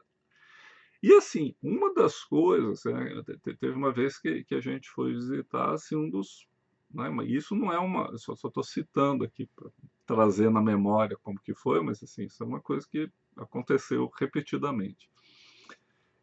E 1.03 1.13
assim, 1.13 1.55
uma 1.61 1.93
das 1.93 2.24
coisas, 2.24 2.84
né, 2.86 3.22
teve 3.43 3.70
uma 3.70 3.93
vez 3.93 4.18
que, 4.18 4.43
que 4.43 4.55
a 4.55 4.61
gente 4.61 4.89
foi 4.89 5.13
visitar 5.13 5.74
assim, 5.74 5.95
um 5.95 6.09
dos 6.09 6.47
né? 6.93 7.09
Isso 7.25 7.55
não 7.55 7.71
é 7.71 7.79
uma. 7.79 8.17
Só 8.17 8.33
estou 8.33 8.63
citando 8.63 9.23
aqui 9.23 9.47
para 9.55 9.69
trazer 10.05 10.49
na 10.49 10.61
memória 10.61 11.17
como 11.21 11.39
que 11.39 11.53
foi, 11.53 11.81
mas 11.81 12.01
assim, 12.01 12.23
isso 12.23 12.43
é 12.43 12.45
uma 12.45 12.61
coisa 12.61 12.88
que 12.89 13.09
aconteceu 13.38 14.09
repetidamente. 14.17 15.09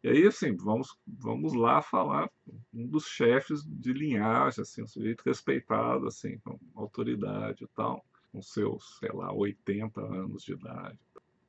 E 0.03 0.09
aí, 0.09 0.27
assim, 0.27 0.53
vamos, 0.57 0.97
vamos 1.07 1.53
lá 1.53 1.81
falar 1.81 2.29
um 2.73 2.85
dos 2.85 3.05
chefes 3.05 3.63
de 3.63 3.93
linhagem, 3.93 4.61
assim, 4.61 4.83
um 4.83 4.87
sujeito 4.87 5.23
respeitado, 5.25 6.07
assim, 6.07 6.37
com 6.39 6.59
autoridade 6.75 7.63
e 7.63 7.67
tal, 7.67 8.05
com 8.29 8.41
seus, 8.41 8.97
sei 8.99 9.11
lá, 9.13 9.31
80 9.31 10.01
anos 10.01 10.43
de 10.43 10.53
idade. 10.53 10.99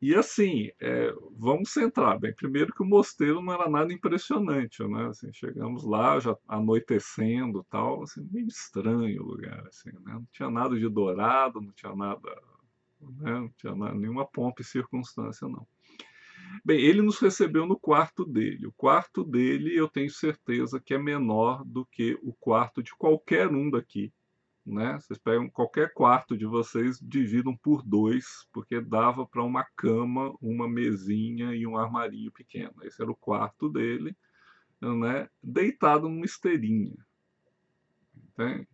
E 0.01 0.15
assim, 0.15 0.71
é, 0.81 1.15
vamos 1.37 1.73
centrar. 1.73 2.19
Bem, 2.19 2.35
primeiro 2.35 2.73
que 2.75 2.83
o 2.83 2.87
mosteiro 2.87 3.41
não 3.41 3.53
era 3.53 3.69
nada 3.69 3.93
impressionante, 3.93 4.83
né? 4.87 5.07
Assim, 5.07 5.33
chegamos 5.33 5.85
lá, 5.85 6.19
já 6.21 6.37
anoitecendo 6.47 7.65
tal, 7.71 8.03
assim, 8.03 8.27
meio 8.31 8.47
estranho 8.47 9.23
o 9.23 9.27
lugar, 9.27 9.67
assim, 9.67 9.91
né? 9.91 10.13
Não 10.15 10.27
tinha 10.33 10.51
nada 10.51 10.79
de 10.79 10.89
dourado, 10.89 11.61
não 11.61 11.73
tinha 11.73 11.95
nada, 11.95 12.29
né? 13.01 13.33
não 13.33 13.49
tinha 13.57 13.75
nada, 13.75 13.95
nenhuma 13.95 14.27
pompa 14.27 14.63
e 14.63 14.65
circunstância, 14.65 15.49
não. 15.49 15.67
Bem, 16.65 16.81
ele 16.81 17.03
nos 17.03 17.19
recebeu 17.19 17.67
no 17.67 17.79
quarto 17.79 18.25
dele. 18.25 18.67
O 18.67 18.73
quarto 18.73 19.25
dele, 19.25 19.75
eu 19.77 19.89
tenho 19.89 20.11
certeza 20.11 20.81
que 20.81 20.95
é 20.95 20.99
menor 20.99 21.65
do 21.65 21.85
que 21.87 22.19
o 22.23 22.33
quarto 22.33 22.83
de 22.83 22.95
qualquer 22.95 23.49
um 23.49 23.71
daqui 23.71 24.13
né? 24.67 24.99
Vocês 25.01 25.19
pegam 25.19 25.49
qualquer 25.51 25.93
quarto 25.93 26.37
de 26.37 26.47
vocês, 26.47 26.99
dividam 27.01 27.57
por 27.57 27.83
dois, 27.83 28.47
porque 28.53 28.81
dava 28.81 29.27
para 29.27 29.43
uma 29.43 29.65
cama, 29.77 30.35
uma 30.41 30.69
mesinha 30.69 31.55
e 31.55 31.67
um 31.67 31.77
armarinho 31.77 32.33
pequeno. 32.33 32.75
Esse 32.83 33.03
era 33.03 33.11
o 33.11 33.17
quarto 33.17 33.69
dele, 33.69 34.17
né? 34.81 35.29
Deitado 35.43 36.09
numa 36.09 36.25
esteirinha. 36.25 36.97
Entende? 38.17 38.67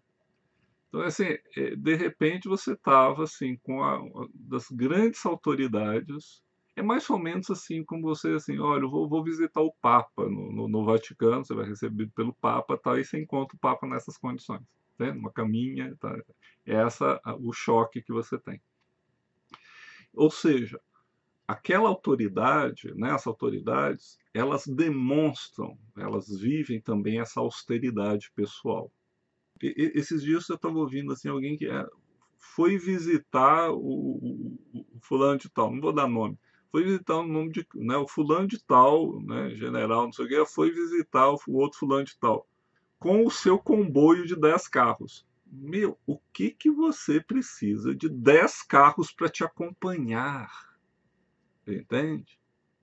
Então, 0.89 1.03
assim, 1.03 1.37
é, 1.57 1.77
de 1.77 1.95
repente 1.95 2.49
você 2.49 2.73
estava 2.73 3.25
assim 3.25 3.57
com 3.63 3.83
a, 3.83 4.01
das 4.35 4.69
grandes 4.71 5.25
autoridades. 5.27 6.43
É 6.77 6.83
mais 6.83 7.09
ou 7.11 7.19
menos 7.19 7.51
assim 7.51 7.85
como 7.85 8.03
você 8.03 8.29
assim, 8.33 8.59
olha, 8.59 8.83
eu 8.83 8.91
vou, 8.91 9.09
vou 9.09 9.25
visitar 9.25 9.61
o 9.61 9.75
Papa 9.83 10.29
no, 10.29 10.53
no, 10.53 10.69
no 10.69 10.85
Vaticano, 10.85 11.45
você 11.45 11.55
vai 11.55 11.67
recebido 11.67 12.11
pelo 12.13 12.33
Papa, 12.35 12.79
tá? 12.79 12.99
E 12.99 13.05
você 13.05 13.21
encontra 13.21 13.57
o 13.57 13.61
Papa 13.61 13.87
nessas 13.87 14.17
condições 14.17 14.63
né? 15.01 15.31
caminha. 15.35 15.97
Tá? 15.97 16.17
É 16.67 16.75
essa 16.75 17.21
o 17.41 17.53
choque 17.53 18.03
que 18.03 18.13
você 18.13 18.39
tem. 18.39 18.61
Ou 20.15 20.31
seja, 20.31 20.81
aquela 21.47 21.89
autoridade, 21.89 22.93
né, 22.95 23.11
as 23.13 23.27
autoridades, 23.27 24.19
elas 24.35 24.67
demonstram, 24.67 25.77
elas 25.97 26.29
vivem 26.29 26.81
também 26.81 27.21
essa 27.21 27.41
austeridade 27.41 28.31
pessoal. 28.35 28.91
E, 29.63 29.93
esses 29.95 30.23
dias 30.23 30.49
eu 30.49 30.57
estava 30.57 30.79
ouvindo 30.79 31.13
assim 31.13 31.29
alguém 31.29 31.57
que 31.57 31.67
é, 31.67 31.87
foi 32.39 32.79
visitar 32.79 33.71
o, 33.71 33.79
o, 33.79 34.59
o, 34.75 35.01
fulano 35.01 35.39
de 35.39 35.49
tal, 35.49 35.73
não 35.73 35.81
vou 35.81 35.93
dar 35.93 36.09
nome, 36.09 36.39
foi 36.71 36.85
visitar 36.85 37.17
o 37.17 37.27
nome 37.27 37.51
de, 37.51 37.67
né, 37.75 37.97
o 37.97 38.09
fulano 38.09 38.47
de 38.47 38.63
tal, 38.65 39.21
né, 39.21 39.51
general, 39.51 40.05
não 40.05 40.13
sei 40.13 40.27
o 40.27 40.29
que, 40.29 40.45
foi 40.47 40.71
visitar 40.71 41.31
o, 41.31 41.39
o 41.49 41.57
outro 41.57 41.79
fulano 41.79 42.05
de 42.05 42.17
tal 42.19 42.47
com 43.01 43.25
o 43.25 43.31
seu 43.31 43.59
comboio 43.59 44.27
de 44.27 44.37
10 44.37 44.69
carros. 44.69 45.27
Meu, 45.51 45.99
o 46.07 46.19
que, 46.33 46.51
que 46.51 46.71
você 46.71 47.19
precisa 47.19 47.95
de 47.95 48.09
10 48.09 48.63
carros 48.63 49.11
para 49.11 49.29
te 49.29 49.43
acompanhar? 49.43 50.77
Entende? 51.67 52.39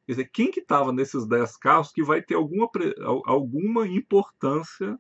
Quer 0.06 0.14
dizer, 0.14 0.30
quem 0.34 0.52
que 0.52 0.60
estava 0.60 0.92
nesses 0.92 1.26
10 1.28 1.56
carros 1.58 1.92
que 1.92 2.04
vai 2.04 2.22
ter 2.22 2.34
alguma, 2.34 2.68
alguma 3.26 3.88
importância 3.88 5.00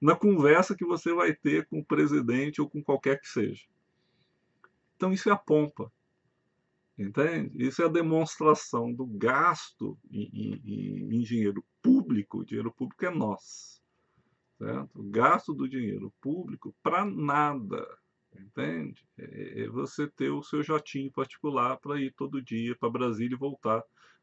na 0.00 0.14
conversa 0.14 0.76
que 0.76 0.84
você 0.84 1.12
vai 1.12 1.34
ter 1.34 1.66
com 1.66 1.80
o 1.80 1.84
presidente 1.84 2.60
ou 2.60 2.70
com 2.70 2.82
qualquer 2.82 3.20
que 3.20 3.28
seja? 3.28 3.64
Então 4.96 5.12
isso 5.12 5.28
é 5.28 5.32
a 5.32 5.36
pompa. 5.36 5.92
Entende? 6.96 7.50
Isso 7.60 7.82
é 7.82 7.86
a 7.86 7.88
demonstração 7.88 8.92
do 8.92 9.04
gasto 9.04 9.98
em, 10.08 10.60
em, 10.64 11.16
em 11.16 11.20
dinheiro 11.22 11.64
público. 11.82 12.38
O 12.38 12.44
dinheiro 12.44 12.70
público 12.70 13.04
é 13.04 13.10
nosso 13.10 13.73
certo? 14.64 15.00
O 15.00 15.10
gasto 15.10 15.52
do 15.52 15.68
dinheiro 15.68 16.12
público 16.20 16.74
para 16.82 17.04
nada, 17.04 17.86
entende? 18.34 19.06
É, 19.18 19.64
é 19.64 19.68
você 19.68 20.08
ter 20.08 20.30
o 20.30 20.42
seu 20.42 20.62
jatinho 20.62 21.12
particular 21.12 21.76
para 21.76 22.00
ir 22.00 22.12
todo 22.14 22.42
dia 22.42 22.74
para 22.74 22.90
Brasília 22.90 23.34
e 23.34 23.38
voltar 23.38 23.82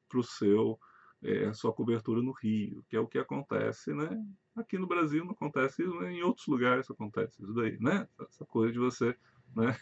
para 0.09 0.19
o 0.19 0.23
seu 0.23 0.79
é, 1.23 1.53
sua 1.53 1.71
cobertura 1.71 2.19
no 2.19 2.31
Rio, 2.31 2.83
que 2.89 2.95
é 2.95 2.99
o 2.99 3.07
que 3.07 3.19
acontece, 3.19 3.93
né? 3.93 4.09
Aqui 4.55 4.79
no 4.79 4.87
Brasil 4.87 5.23
não 5.23 5.33
acontece 5.33 5.83
isso, 5.83 6.03
em 6.03 6.23
outros 6.23 6.47
lugares 6.47 6.89
acontece 6.89 7.43
isso 7.43 7.53
daí, 7.53 7.77
né? 7.79 8.07
Essa 8.27 8.43
coisa 8.43 8.73
de 8.73 8.79
você, 8.79 9.15
né? 9.55 9.77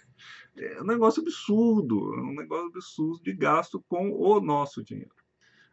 É 0.58 0.82
um 0.82 0.86
negócio 0.86 1.22
absurdo, 1.22 2.14
é 2.16 2.22
um 2.22 2.36
negócio 2.36 2.68
absurdo 2.68 3.24
de 3.24 3.32
gasto 3.32 3.82
com 3.88 4.12
o 4.12 4.42
nosso 4.42 4.84
dinheiro. 4.84 5.16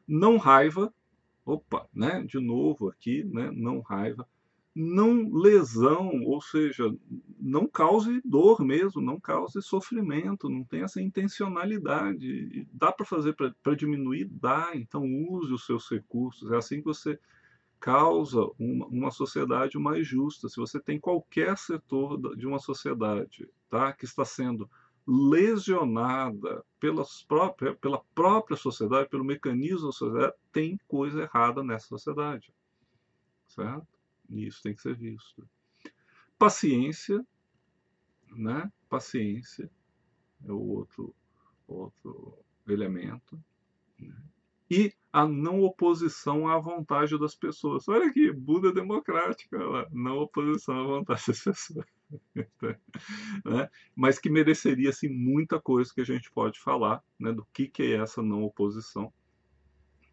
Não 0.07 0.37
raiva, 0.37 0.95
opa, 1.45 1.89
né? 1.93 2.23
De 2.23 2.39
novo 2.39 2.89
aqui, 2.89 3.25
né? 3.25 3.51
Não 3.51 3.81
raiva 3.81 4.25
não 4.79 5.33
lesão, 5.33 6.23
ou 6.27 6.39
seja, 6.39 6.95
não 7.41 7.67
cause 7.67 8.21
dor 8.23 8.61
mesmo, 8.61 9.01
não 9.01 9.19
cause 9.19 9.63
sofrimento, 9.63 10.51
não 10.51 10.63
tem 10.63 10.83
essa 10.83 11.01
intencionalidade. 11.01 12.69
Dá 12.71 12.93
para 12.93 13.07
fazer 13.07 13.35
para 13.35 13.75
diminuir? 13.75 14.29
Dá, 14.31 14.73
então 14.75 15.03
use 15.31 15.51
os 15.51 15.65
seus 15.65 15.89
recursos. 15.89 16.53
É 16.53 16.57
assim 16.57 16.81
que 16.81 16.85
você 16.85 17.19
causa 17.81 18.43
uma, 18.59 18.87
uma 18.89 19.11
sociedade 19.11 19.79
mais 19.79 20.07
justa. 20.07 20.47
Se 20.47 20.57
você 20.57 20.79
tem 20.79 21.01
qualquer 21.01 21.57
setor 21.57 22.37
de 22.37 22.47
uma 22.47 22.59
sociedade 22.59 23.49
tá, 23.71 23.95
que 23.95 24.05
está 24.05 24.27
sendo 24.27 24.69
lesionada 25.07 26.63
pelas 26.79 27.27
pela 27.81 28.03
própria 28.15 28.59
sociedade, 28.59 29.09
pelo 29.09 29.25
mecanismo 29.25 29.87
da 29.87 29.93
sociedade, 29.93 30.35
tem 30.53 30.79
coisa 30.87 31.23
errada 31.23 31.65
nessa 31.65 31.87
sociedade. 31.87 32.53
Certo? 33.47 33.96
E 34.29 34.47
isso 34.47 34.63
tem 34.63 34.75
que 34.75 34.83
ser 34.83 34.97
visto. 34.97 35.49
Paciência, 36.39 37.25
né? 38.31 38.71
paciência 38.89 39.71
é 40.45 40.53
o 40.53 40.61
outro, 40.61 41.15
outro 41.67 42.39
elemento. 42.67 43.43
Né? 43.99 44.15
E 44.71 44.93
a 45.13 45.27
não 45.27 45.63
oposição 45.63 46.49
à 46.49 46.59
vontade 46.59 47.19
das 47.19 47.35
pessoas. 47.35 47.89
Olha 47.89 48.07
aqui, 48.07 48.31
Buda 48.33 48.73
democrática, 48.73 49.59
não 49.93 50.19
oposição 50.19 50.79
à 50.79 50.85
vontade 50.85 51.23
das 51.29 51.43
pessoas. 51.43 51.87
né? 53.45 53.71
Mas 53.95 54.19
que 54.19 54.29
mereceria 54.29 54.91
assim, 54.91 55.09
muita 55.09 55.61
coisa 55.61 55.93
que 55.95 56.01
a 56.01 56.05
gente 56.05 56.31
pode 56.31 56.61
falar 56.61 57.03
né, 57.19 57.33
do 57.33 57.47
que, 57.53 57.69
que 57.69 57.83
é 57.83 57.97
essa 57.97 58.23
não 58.23 58.43
oposição. 58.43 59.13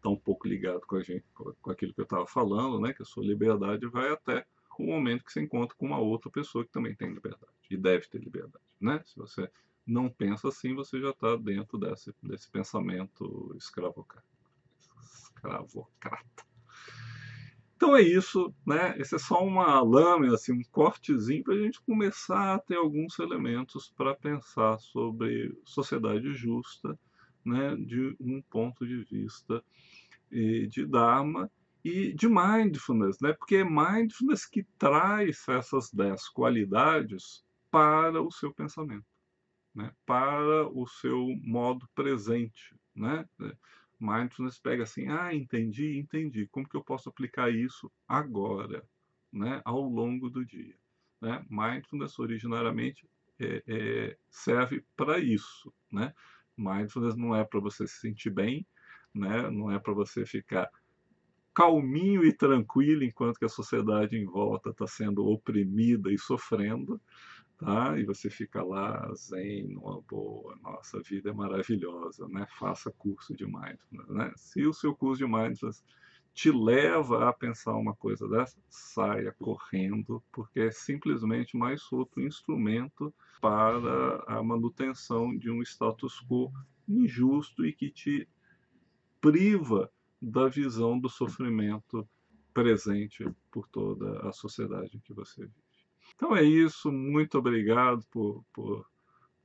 Está 0.04 0.10
um 0.10 0.16
pouco 0.16 0.46
ligado 0.46 0.82
com, 0.82 0.96
a 0.96 1.02
gente, 1.02 1.24
com 1.32 1.70
aquilo 1.70 1.94
que 1.94 2.00
eu 2.02 2.04
estava 2.04 2.26
falando, 2.26 2.78
né, 2.78 2.92
que 2.92 3.00
a 3.00 3.06
sua 3.06 3.24
liberdade 3.24 3.86
vai 3.86 4.12
até 4.12 4.44
o 4.78 4.82
momento 4.84 5.24
que 5.24 5.32
você 5.32 5.40
encontra 5.40 5.74
com 5.78 5.86
uma 5.86 5.98
outra 5.98 6.30
pessoa 6.30 6.62
que 6.62 6.70
também 6.70 6.94
tem 6.94 7.08
liberdade 7.08 7.54
e 7.70 7.76
deve 7.78 8.06
ter 8.08 8.18
liberdade. 8.18 8.62
Né? 8.78 9.00
Se 9.06 9.16
você 9.16 9.50
não 9.86 10.10
pensa 10.10 10.48
assim, 10.48 10.74
você 10.74 11.00
já 11.00 11.08
está 11.08 11.36
dentro 11.36 11.78
desse, 11.78 12.14
desse 12.22 12.50
pensamento 12.50 13.54
escravocrata. 13.56 14.22
Então 17.74 17.96
é 17.96 18.02
isso, 18.02 18.54
né? 18.66 18.94
Esse 18.98 19.14
é 19.14 19.18
só 19.18 19.42
uma 19.42 19.80
lâmina, 19.80 20.34
assim, 20.34 20.52
um 20.52 20.62
cortezinho 20.70 21.42
para 21.42 21.54
a 21.54 21.58
gente 21.58 21.80
começar 21.80 22.54
a 22.54 22.58
ter 22.58 22.76
alguns 22.76 23.18
elementos 23.18 23.90
para 23.96 24.14
pensar 24.14 24.78
sobre 24.78 25.58
sociedade 25.64 26.34
justa, 26.34 26.98
né? 27.42 27.74
De 27.76 28.16
um 28.20 28.42
ponto 28.42 28.86
de 28.86 29.02
vista 29.04 29.62
de 30.66 30.86
Dharma 30.86 31.50
e 31.84 32.12
de 32.14 32.28
mindfulness, 32.28 33.18
né? 33.20 33.32
Porque 33.32 33.56
é 33.56 33.64
mindfulness 33.64 34.46
que 34.46 34.64
traz 34.78 35.46
essas 35.48 35.90
dez 35.90 36.28
qualidades 36.28 37.44
para 37.70 38.22
o 38.22 38.30
seu 38.30 38.52
pensamento 38.52 39.04
né, 39.74 39.92
para 40.06 40.68
o 40.68 40.86
seu 40.86 41.26
modo 41.42 41.88
presente. 41.94 42.74
Né? 42.94 43.26
Mindfulness 43.98 44.58
pega 44.58 44.84
assim, 44.84 45.08
ah, 45.08 45.34
entendi, 45.34 45.98
entendi. 45.98 46.46
Como 46.46 46.68
que 46.68 46.76
eu 46.76 46.84
posso 46.84 47.08
aplicar 47.08 47.50
isso 47.50 47.90
agora, 48.06 48.86
né, 49.32 49.60
ao 49.64 49.82
longo 49.82 50.30
do 50.30 50.44
dia? 50.44 50.76
Né? 51.20 51.44
Mindfulness 51.50 52.18
originariamente 52.18 53.08
é, 53.40 53.62
é, 53.66 54.18
serve 54.30 54.84
para 54.96 55.18
isso. 55.18 55.72
Né? 55.90 56.14
Mindfulness 56.56 57.16
não 57.16 57.34
é 57.34 57.44
para 57.44 57.60
você 57.60 57.86
se 57.86 57.98
sentir 57.98 58.30
bem, 58.30 58.64
né? 59.14 59.50
não 59.50 59.70
é 59.70 59.78
para 59.78 59.92
você 59.92 60.26
ficar 60.26 60.68
calminho 61.54 62.24
e 62.24 62.32
tranquilo 62.32 63.04
enquanto 63.04 63.38
que 63.38 63.44
a 63.44 63.48
sociedade 63.48 64.16
em 64.16 64.24
volta 64.24 64.70
está 64.70 64.86
sendo 64.86 65.24
oprimida 65.26 66.12
e 66.12 66.18
sofrendo, 66.18 67.00
tá? 67.56 67.96
E 67.98 68.04
você 68.04 68.28
fica 68.28 68.62
lá 68.62 69.08
zen, 69.14 69.68
numa 69.68 70.00
boa, 70.02 70.56
nossa, 70.62 71.00
vida 71.00 71.30
é 71.30 71.32
maravilhosa, 71.32 72.26
né? 72.28 72.44
Faça 72.58 72.90
curso 72.98 73.36
de 73.36 73.46
mindfulness, 73.46 74.08
né? 74.08 74.32
Se 74.36 74.66
o 74.66 74.72
seu 74.72 74.94
curso 74.96 75.24
de 75.24 75.32
mindfulness 75.32 75.84
te 76.34 76.50
leva 76.50 77.28
a 77.28 77.32
pensar 77.32 77.76
uma 77.76 77.94
coisa 77.94 78.28
dessa, 78.28 78.58
saia 78.68 79.32
correndo, 79.38 80.20
porque 80.32 80.58
é 80.58 80.70
simplesmente 80.72 81.56
mais 81.56 81.80
outro 81.92 82.20
instrumento 82.20 83.14
para 83.40 84.24
a 84.26 84.42
manutenção 84.42 85.36
de 85.36 85.48
um 85.48 85.62
status 85.62 86.20
quo 86.28 86.50
injusto 86.88 87.64
e 87.64 87.72
que 87.72 87.88
te 87.88 88.28
priva 89.24 89.90
da 90.20 90.48
visão 90.48 91.00
do 91.00 91.08
sofrimento 91.08 92.06
presente 92.52 93.24
por 93.50 93.66
toda 93.68 94.28
a 94.28 94.32
sociedade 94.32 94.98
em 94.98 95.00
que 95.00 95.14
você 95.14 95.46
vive. 95.46 95.64
Então 96.14 96.36
é 96.36 96.42
isso, 96.42 96.92
muito 96.92 97.38
obrigado 97.38 98.04
por, 98.10 98.44
por 98.52 98.86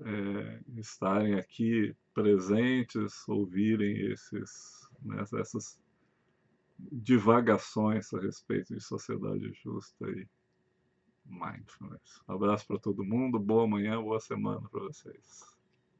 é, 0.01 0.61
estarem 0.75 1.35
aqui 1.35 1.95
presentes, 2.13 3.25
ouvirem 3.25 4.11
esses, 4.11 4.89
né, 5.01 5.23
essas 5.39 5.79
divagações 6.77 8.13
a 8.13 8.19
respeito 8.19 8.75
de 8.75 8.81
sociedade 8.81 9.49
justa 9.63 10.09
e 10.09 10.27
mindfulness. 11.25 12.21
Abraço 12.27 12.67
para 12.67 12.79
todo 12.79 13.05
mundo, 13.05 13.39
boa 13.39 13.65
manhã, 13.65 14.01
boa 14.03 14.19
semana 14.19 14.67
para 14.67 14.81
vocês. 14.81 15.58